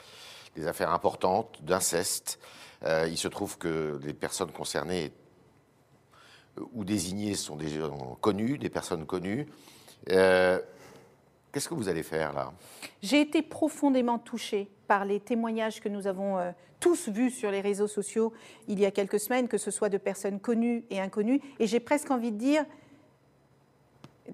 des 0.57 0.67
affaires 0.67 0.93
importantes 0.93 1.63
d'inceste. 1.63 2.39
Euh, 2.85 3.07
il 3.09 3.19
se 3.19 3.29
trouve 3.29 3.59
que 3.59 3.99
les 4.03 4.15
personnes 4.15 4.51
concernées 4.51 5.13
ou 6.73 6.85
désignées 6.85 7.35
sont 7.35 7.57
des 7.57 7.69
gens 7.69 8.19
connus, 8.21 8.59
des 8.59 8.69
personnes 8.69 9.07
connues. 9.07 9.47
Euh, 10.11 10.59
qu'est-ce 11.53 11.69
que 11.69 11.75
vous 11.75 11.89
allez 11.89 12.03
faire 12.03 12.33
là? 12.33 12.53
J'ai 13.03 13.21
été 13.21 13.43
profondément 13.43 14.19
touchée 14.19 14.71
par 14.87 15.05
les 15.05 15.21
témoignages 15.21 15.81
que 15.81 15.89
nous 15.89 16.07
avons 16.07 16.39
euh, 16.39 16.51
tous 16.81 17.09
vus 17.09 17.31
sur 17.31 17.51
les 17.51 17.61
réseaux 17.61 17.87
sociaux 17.87 18.33
il 18.69 18.81
y 18.81 18.87
a 18.87 18.91
quelques 18.91 19.21
semaines, 19.21 19.49
que 19.49 19.59
ce 19.59 19.71
soit 19.71 19.89
de 19.89 19.99
personnes 19.99 20.41
connues 20.41 20.85
et 20.91 21.01
inconnues. 21.01 21.41
Et 21.59 21.67
j'ai 21.67 21.81
presque 21.81 22.11
envie 22.11 22.33
de 22.33 22.39
dire, 22.39 22.65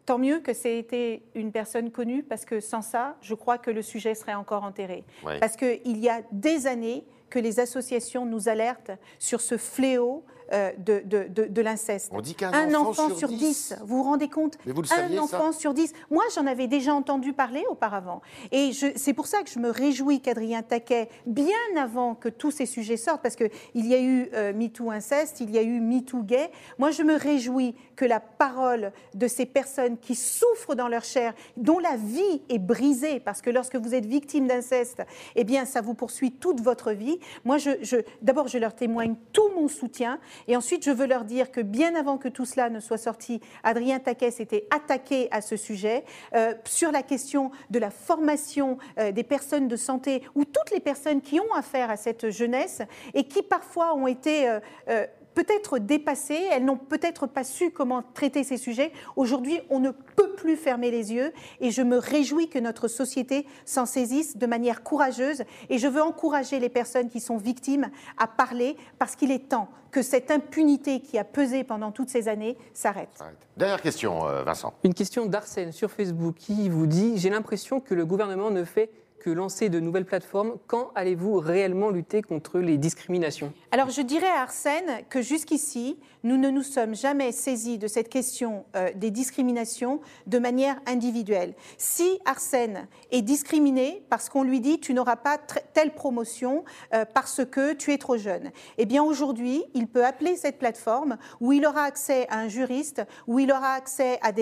tant 0.07 0.19
mieux 0.19 0.41
que 0.41 0.55
c'est 0.55 0.79
été 0.79 1.23
une 1.35 1.53
personne 1.53 1.91
connue, 1.91 2.23
parce 2.23 2.45
que 2.45 2.61
sans 2.61 2.83
ça, 2.83 3.17
je 3.21 3.35
crois 3.35 3.59
que 3.59 3.71
le 3.71 3.83
sujet 3.83 4.15
serait 4.15 4.35
encore 4.35 4.65
enterré. 4.65 5.05
Parce 5.23 5.57
qu'il 5.57 5.99
y 5.99 6.09
a 6.09 6.23
des 6.33 6.67
années 6.67 7.05
que 7.29 7.39
les 7.39 7.61
associations 7.61 8.25
nous 8.25 8.49
alertent 8.49 8.93
sur 9.19 9.41
ce 9.41 9.59
fléau 9.59 10.25
de, 10.53 11.03
de, 11.05 11.29
de, 11.29 11.45
de 11.45 11.61
l'inceste. 11.63 12.11
On 12.15 12.21
dit 12.21 12.35
qu'un 12.35 12.53
Un 12.53 12.75
enfant, 12.75 13.05
enfant 13.05 13.15
sur 13.17 13.29
dix, 13.29 13.75
vous 13.85 13.99
vous 13.99 14.03
rendez 14.03 14.29
compte 14.29 14.57
Mais 14.67 14.73
vous 14.73 14.83
le 14.83 14.89
Un 14.93 15.27
ça 15.27 15.37
enfant 15.39 15.53
sur 15.53 15.75
dix. 15.75 15.93
Moi, 16.11 16.25
j'en 16.35 16.47
avais 16.47 16.67
déjà 16.67 16.95
entendu 16.95 17.33
parler 17.33 17.65
auparavant. 17.71 18.23
Et 18.53 18.71
c'est 18.97 19.13
pour 19.13 19.27
ça 19.27 19.43
que 19.43 19.51
je 19.51 19.59
me 19.59 19.71
réjouis 19.71 20.21
qu'Adrien 20.21 20.63
Taquet, 20.63 21.09
bien 21.27 21.57
avant 21.77 22.15
que 22.15 22.29
tous 22.29 22.51
ces 22.51 22.67
sujets 22.67 22.97
sortent, 22.97 23.23
parce 23.23 23.37
qu'il 23.37 23.51
y 23.75 23.95
a 23.95 24.01
eu 24.01 24.29
euh, 24.35 24.53
MeToo 24.53 24.91
inceste, 24.91 25.41
il 25.41 25.51
y 25.51 25.59
a 25.59 25.63
eu 25.63 25.81
MeToo 25.81 26.23
gay, 26.23 26.51
moi, 26.79 26.91
je 26.91 27.03
me 27.03 27.15
réjouis 27.17 27.75
que 27.97 28.05
la 28.05 28.21
parole 28.21 28.93
de 29.15 29.27
ces 29.29 29.45
personnes 29.47 29.99
qui 29.99 30.15
souffrent 30.15 30.75
dans 30.75 30.89
leur 30.89 31.05
chair, 31.05 31.35
dont 31.57 31.79
la 31.79 31.97
vie 31.97 32.43
est 32.49 32.59
brisée, 32.59 33.21
parce 33.21 33.43
que 33.43 33.51
lorsque 33.51 33.77
vous 33.77 33.95
êtes 33.95 34.07
victime 34.07 34.47
d'inceste, 34.47 35.03
eh 35.37 35.45
bien, 35.45 35.65
ça 35.65 35.81
vous 35.81 35.95
poursuit 35.95 36.33
toute 36.33 36.61
votre 36.61 36.93
vie. 36.93 37.19
Moi, 37.45 37.59
je, 37.59 37.71
je- 37.83 37.97
d'abord, 38.23 38.49
je 38.49 38.59
leur 38.59 38.75
témoigne 38.75 39.17
tout 39.33 39.51
mon 39.57 39.69
soutien. 39.69 40.19
Et 40.47 40.57
ensuite, 40.57 40.85
je 40.85 40.91
veux 40.91 41.07
leur 41.07 41.25
dire 41.25 41.51
que 41.51 41.61
bien 41.61 41.95
avant 41.95 42.19
que 42.19 42.29
tout 42.29 42.45
cela 42.45 42.71
ne 42.71 42.81
soit 42.81 42.99
sorti, 42.99 43.41
Adrien 43.63 43.99
Taquet 43.99 44.31
s'était 44.31 44.67
attaqué 44.71 45.29
à 45.31 45.41
ce 45.41 45.57
sujet 45.57 46.05
euh, 46.35 46.55
sur 46.65 46.93
la 46.93 47.03
question 47.03 47.51
de 47.71 47.79
la 47.79 47.91
formation 47.91 48.79
euh, 48.99 49.13
des 49.13 49.25
personnes 49.25 49.69
de 49.69 49.77
santé 49.77 50.23
ou 50.35 50.45
toutes 50.45 50.71
les 50.71 50.81
personnes 50.81 51.21
qui 51.21 51.41
ont 51.41 51.55
affaire 51.55 51.91
à 51.91 51.97
cette 51.97 52.31
jeunesse 52.31 52.83
et 53.15 53.25
qui 53.25 53.43
parfois 53.43 53.95
ont 53.95 54.07
été 54.07 54.49
euh, 54.49 55.07
peut-être 55.39 55.79
dépassées, 55.79 56.49
elles 56.51 56.65
n'ont 56.65 56.77
peut-être 56.77 57.29
pas 57.29 57.45
su 57.45 57.71
comment 57.71 58.03
traiter 58.13 58.43
ces 58.43 58.57
sujets. 58.57 58.91
Aujourd'hui, 59.15 59.61
on 59.71 59.79
ne 59.79 59.93
peut 59.93 60.35
plus 60.35 60.57
fermer 60.57 60.91
les 60.91 61.13
yeux 61.13 61.33
et 61.61 61.71
je 61.71 61.83
me 61.83 61.97
réjouis 61.97 62.49
que 62.49 62.59
notre 62.59 62.89
société 62.89 63.47
s'en 63.65 63.87
saisisse 63.87 64.37
de 64.37 64.47
manière 64.47 64.83
courageuse 64.83 65.45
et 65.71 65.79
je 65.79 65.87
veux 65.87 66.03
encourager 66.03 66.59
les 66.59 66.69
personnes 66.69 67.09
qui 67.09 67.21
sont 67.21 67.37
victimes 67.37 67.89
à 68.17 68.27
parler 68.27 68.77
parce 68.99 69.15
qu'il 69.15 69.31
est 69.31 69.49
temps 69.49 69.69
que 69.93 70.03
cette 70.03 70.33
impunité 70.33 70.99
qui 70.99 71.19
a 71.19 71.25
pesé 71.25 71.63
pendant 71.63 71.93
toutes 71.93 72.11
ces 72.11 72.27
années 72.27 72.59
s'arrête. 72.75 73.09
Arrête. 73.21 73.39
Dernière 73.57 73.81
question, 73.81 74.27
euh, 74.27 74.43
Vincent. 74.43 74.75
Une 74.83 74.93
question 74.93 75.27
d'Arsène 75.27 75.71
sur 75.71 75.93
Facebook 75.93 76.35
qui 76.35 76.69
vous 76.69 76.89
dit 76.89 77.17
J'ai 77.17 77.31
l'impression 77.31 77.79
que 77.79 77.95
le 77.95 78.05
gouvernement 78.05 78.51
ne 78.51 78.65
fait 78.65 78.91
que 79.19 79.31
lancer 79.31 79.69
de 79.69 79.81
nouvelles 79.81 80.05
plateformes. 80.05 80.57
Quand 80.67 80.91
allez-vous 80.95 81.35
réellement 81.39 81.91
lutter 81.91 82.23
contre 82.23 82.59
les 82.59 82.79
discriminations? 82.79 83.53
Alors 83.73 83.91
je 83.91 84.01
dirais 84.03 84.29
à 84.29 84.43
Arsène 84.43 85.03
que 85.11 85.21
jusqu'ici, 85.23 85.99
nous 86.25 86.37
ne 86.37 86.51
nous 86.51 86.63
sommes 86.63 86.95
jamais 86.95 87.33
saisis 87.33 87.79
de 87.79 87.87
cette 87.87 88.09
question 88.09 88.65
euh, 88.77 88.91
des 88.95 89.11
discriminations 89.11 90.01
de 90.27 90.39
manière 90.39 90.81
individuelle. 90.87 91.55
Si 91.77 92.19
Arsène 92.25 92.89
est 93.11 93.23
discriminé 93.23 94.03
parce 94.11 94.29
qu'on 94.29 94.43
lui 94.43 94.61
dit 94.61 94.81
tu 94.81 94.95
n'auras 94.95 95.17
pas 95.17 95.39
telle 95.75 95.93
promotion 95.95 96.65
euh, 96.95 97.05
parce 97.13 97.45
que 97.45 97.73
tu 97.75 97.93
es 97.93 97.99
trop 97.99 98.17
jeune, 98.17 98.51
eh 98.79 98.87
bien 98.87 99.03
aujourd'hui, 99.03 99.65
il 99.75 99.87
peut 99.87 100.05
appeler 100.05 100.37
cette 100.37 100.59
plateforme 100.59 101.19
où 101.41 101.53
il 101.53 101.67
aura 101.67 101.83
accès 101.83 102.27
à 102.31 102.39
un 102.39 102.49
juriste, 102.49 103.03
où 103.27 103.39
il 103.39 103.51
aura 103.53 103.73
accès 103.73 104.19
à- 104.23 104.33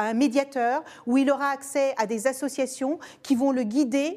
à 0.00 0.08
un 0.08 0.14
médiateur, 0.14 0.82
où 1.06 1.16
il 1.18 1.30
aura 1.30 1.48
accès 1.48 1.94
à 1.98 2.06
des 2.06 2.26
associations 2.26 2.98
qui 3.22 3.34
vont 3.34 3.52
le 3.52 3.62
guider, 3.62 3.73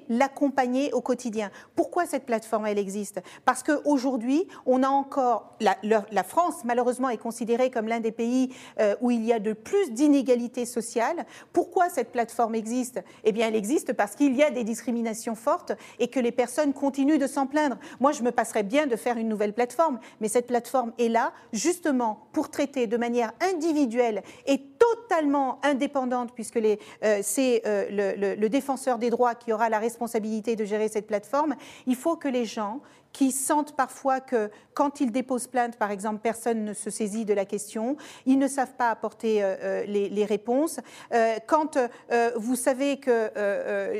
l'accompagner 0.09 0.93
au 0.93 1.01
quotidien. 1.01 1.49
Pourquoi 1.75 2.05
cette 2.05 2.25
plateforme 2.25 2.67
elle 2.67 2.77
existe? 2.77 3.21
Parce 3.45 3.63
qu'aujourd'hui, 3.63 4.47
on 4.65 4.83
a 4.83 4.89
encore 4.89 5.57
la 5.59 6.23
France 6.23 6.63
malheureusement 6.63 7.09
est 7.09 7.17
considérée 7.17 7.71
comme 7.71 7.87
l'un 7.87 7.99
des 7.99 8.11
pays 8.11 8.53
euh, 8.79 8.95
où 9.01 9.11
il 9.11 9.25
y 9.25 9.33
a 9.33 9.39
de 9.39 9.53
plus 9.53 9.91
d'inégalités 9.91 10.65
sociales. 10.65 11.25
Pourquoi 11.53 11.89
cette 11.89 12.11
plateforme 12.11 12.55
existe? 12.55 13.01
Eh 13.23 13.31
bien, 13.31 13.47
elle 13.47 13.55
existe 13.55 13.93
parce 13.93 14.15
qu'il 14.15 14.35
y 14.35 14.43
a 14.43 14.51
des 14.51 14.63
discriminations 14.63 15.35
fortes 15.35 15.73
et 15.99 16.07
que 16.07 16.19
les 16.19 16.31
personnes 16.31 16.73
continuent 16.73 17.19
de 17.19 17.27
s'en 17.27 17.47
plaindre. 17.47 17.77
Moi, 17.99 18.11
je 18.11 18.23
me 18.23 18.31
passerais 18.31 18.63
bien 18.63 18.87
de 18.87 18.95
faire 18.95 19.17
une 19.17 19.29
nouvelle 19.29 19.53
plateforme, 19.53 19.99
mais 20.21 20.27
cette 20.27 20.47
plateforme 20.47 20.93
est 20.99 21.09
là 21.09 21.33
justement 21.53 22.27
pour 22.31 22.49
traiter 22.49 22.87
de 22.87 22.97
manière 22.97 23.33
individuelle 23.41 24.23
et 24.45 24.61
totalement 24.95 25.59
indépendante, 25.63 26.31
puisque 26.33 26.57
euh, 26.57 27.19
c'est 27.21 27.61
euh, 27.65 28.35
le 28.35 28.49
défenseur 28.49 28.97
des 28.97 29.09
droits 29.09 29.35
qui 29.35 29.53
aura 29.53 29.69
la 29.69 29.79
responsabilité 29.79 30.55
de 30.55 30.65
gérer 30.65 30.87
cette 30.87 31.07
plateforme. 31.07 31.55
Il 31.85 31.95
faut 31.95 32.15
que 32.15 32.27
les 32.27 32.45
gens 32.45 32.81
qui 33.13 33.31
sentent 33.31 33.75
parfois 33.75 34.19
que 34.19 34.49
quand 34.73 34.99
ils 34.99 35.11
déposent 35.11 35.47
plainte, 35.47 35.75
par 35.77 35.89
exemple, 35.89 36.19
personne 36.21 36.63
ne 36.63 36.73
se 36.73 36.91
saisit 36.91 37.25
de 37.25 37.33
la 37.33 37.45
question, 37.45 37.97
ils 38.27 38.37
ne 38.37 38.47
savent 38.47 38.75
pas 38.75 38.91
apporter 38.91 39.43
euh, 39.43 39.55
euh, 39.63 39.85
les, 39.85 40.25
réponses. 40.25 40.79
Euh, 41.13 41.37
quand 41.47 41.79
vous 42.35 42.55
savez 42.55 42.97
que 42.97 43.31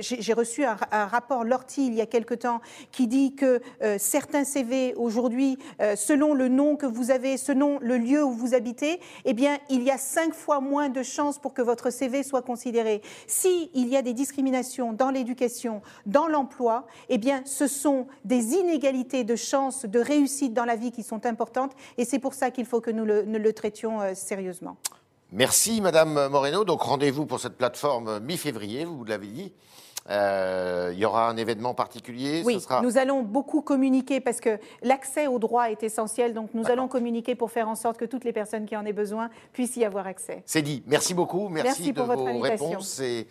j'ai 0.02 0.34
reçu 0.34 0.64
un, 0.66 0.76
rapport 0.92 1.44
Lorty 1.44 1.88
il 1.88 1.94
y 1.94 2.02
a 2.02 2.06
quelque 2.06 2.34
temps 2.34 2.60
qui 2.92 3.08
dit 3.08 3.34
que 3.36 3.62
certains 3.98 4.44
CV 4.44 4.94
aujourd'hui, 4.96 5.58
selon 5.96 6.34
le 6.34 6.48
nom 6.48 6.76
que 6.76 6.86
vous 6.86 7.12
avez, 7.12 7.38
selon 7.38 7.80
le 7.80 7.98
lieu 7.98 8.24
où 8.24 8.32
vous 8.32 8.54
habitez, 8.54 9.00
eh 9.26 9.34
bien, 9.34 9.58
il 9.70 9.84
y 9.84 9.92
a 9.92 9.98
cinq 9.98 10.34
fois 10.34 10.60
moins 10.60 10.90
de 10.90 11.02
chances 11.04 11.40
pour 11.40 11.54
que 11.54 11.62
votre 11.62 11.90
CV 11.90 12.24
soit 12.24 12.42
considéré. 12.42 13.02
Si 13.26 13.72
il 13.74 13.88
y 13.88 13.96
a 13.96 14.02
des 14.02 14.14
discriminations 14.14 14.94
dans 14.94 15.12
l'éducation, 15.12 15.82
dans 16.06 16.28
l'emploi, 16.28 16.88
eh 17.10 17.18
bien, 17.18 17.42
ce 17.46 17.68
sont 17.68 18.08
des 18.26 18.54
inégalités 18.54 18.97
de 19.04 19.36
chances, 19.36 19.86
de 19.86 20.00
réussite 20.00 20.54
dans 20.54 20.66
la 20.66 20.76
vie 20.76 20.92
qui 20.92 21.04
sont 21.04 21.26
importantes, 21.26 21.74
et 21.98 22.06
c'est 22.06 22.20
pour 22.20 22.34
ça 22.34 22.52
qu'il 22.52 22.66
faut 22.66 22.82
que 22.82 22.92
nous 22.92 23.06
le, 23.06 23.24
nous 23.24 23.40
le 23.40 23.54
traitions 23.54 24.02
euh, 24.02 24.14
sérieusement. 24.14 24.78
Merci, 25.32 25.82
Madame 25.82 26.30
Moreno. 26.30 26.64
Donc, 26.64 26.82
rendez-vous 26.82 27.26
pour 27.26 27.40
cette 27.40 27.58
plateforme 27.58 28.20
mi-février, 28.20 28.86
vous 28.86 29.04
l'avez 29.04 29.28
dit. 29.28 29.54
Euh, 30.10 30.92
il 30.94 31.00
y 31.00 31.06
aura 31.06 31.30
un 31.30 31.36
événement 31.36 31.74
particulier 31.74 32.42
Oui, 32.46 32.54
ce 32.54 32.60
sera... 32.62 32.82
nous 32.82 32.98
allons 32.98 33.24
beaucoup 33.24 33.62
communiquer 33.62 34.22
parce 34.22 34.40
que 34.40 34.58
l'accès 34.82 35.28
au 35.28 35.38
droit 35.38 35.70
est 35.70 35.84
essentiel, 35.84 36.34
donc 36.34 36.52
nous 36.54 36.66
allons 36.68 36.88
communiquer 36.88 37.36
pour 37.36 37.52
faire 37.52 37.68
en 37.68 37.76
sorte 37.76 37.98
que 37.98 38.06
toutes 38.06 38.24
les 38.24 38.32
personnes 38.32 38.66
qui 38.66 38.78
en 38.78 38.86
aient 38.86 38.94
besoin 38.94 39.30
puissent 39.52 39.76
y 39.76 39.84
avoir 39.84 40.08
accès. 40.08 40.44
C'est 40.46 40.62
dit. 40.62 40.82
Merci 40.88 41.14
beaucoup. 41.14 41.50
Merci, 41.50 41.68
Merci 41.68 41.92
de 41.92 41.98
pour 41.98 42.06
votre 42.06 42.22
vos 42.22 42.28
invitation. 42.30 42.70
réponses. 42.70 43.00
Et 43.02 43.28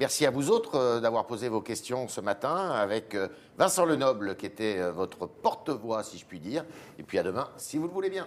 merci 0.00 0.24
à 0.24 0.30
vous 0.30 0.50
autres 0.50 0.76
euh, 0.76 1.00
d'avoir 1.00 1.26
posé 1.26 1.48
vos 1.50 1.60
questions 1.60 2.08
ce 2.08 2.22
matin 2.22 2.70
avec 2.70 3.14
euh, 3.14 3.28
Vincent 3.58 3.84
Lenoble, 3.84 4.34
qui 4.34 4.46
était 4.46 4.78
euh, 4.78 4.90
votre 4.90 5.26
porte-voix, 5.26 6.02
si 6.02 6.16
je 6.16 6.24
puis 6.24 6.40
dire. 6.40 6.64
Et 6.98 7.02
puis 7.02 7.18
à 7.18 7.22
demain, 7.22 7.50
si 7.58 7.76
vous 7.76 7.86
le 7.86 7.92
voulez 7.92 8.08
bien. 8.08 8.26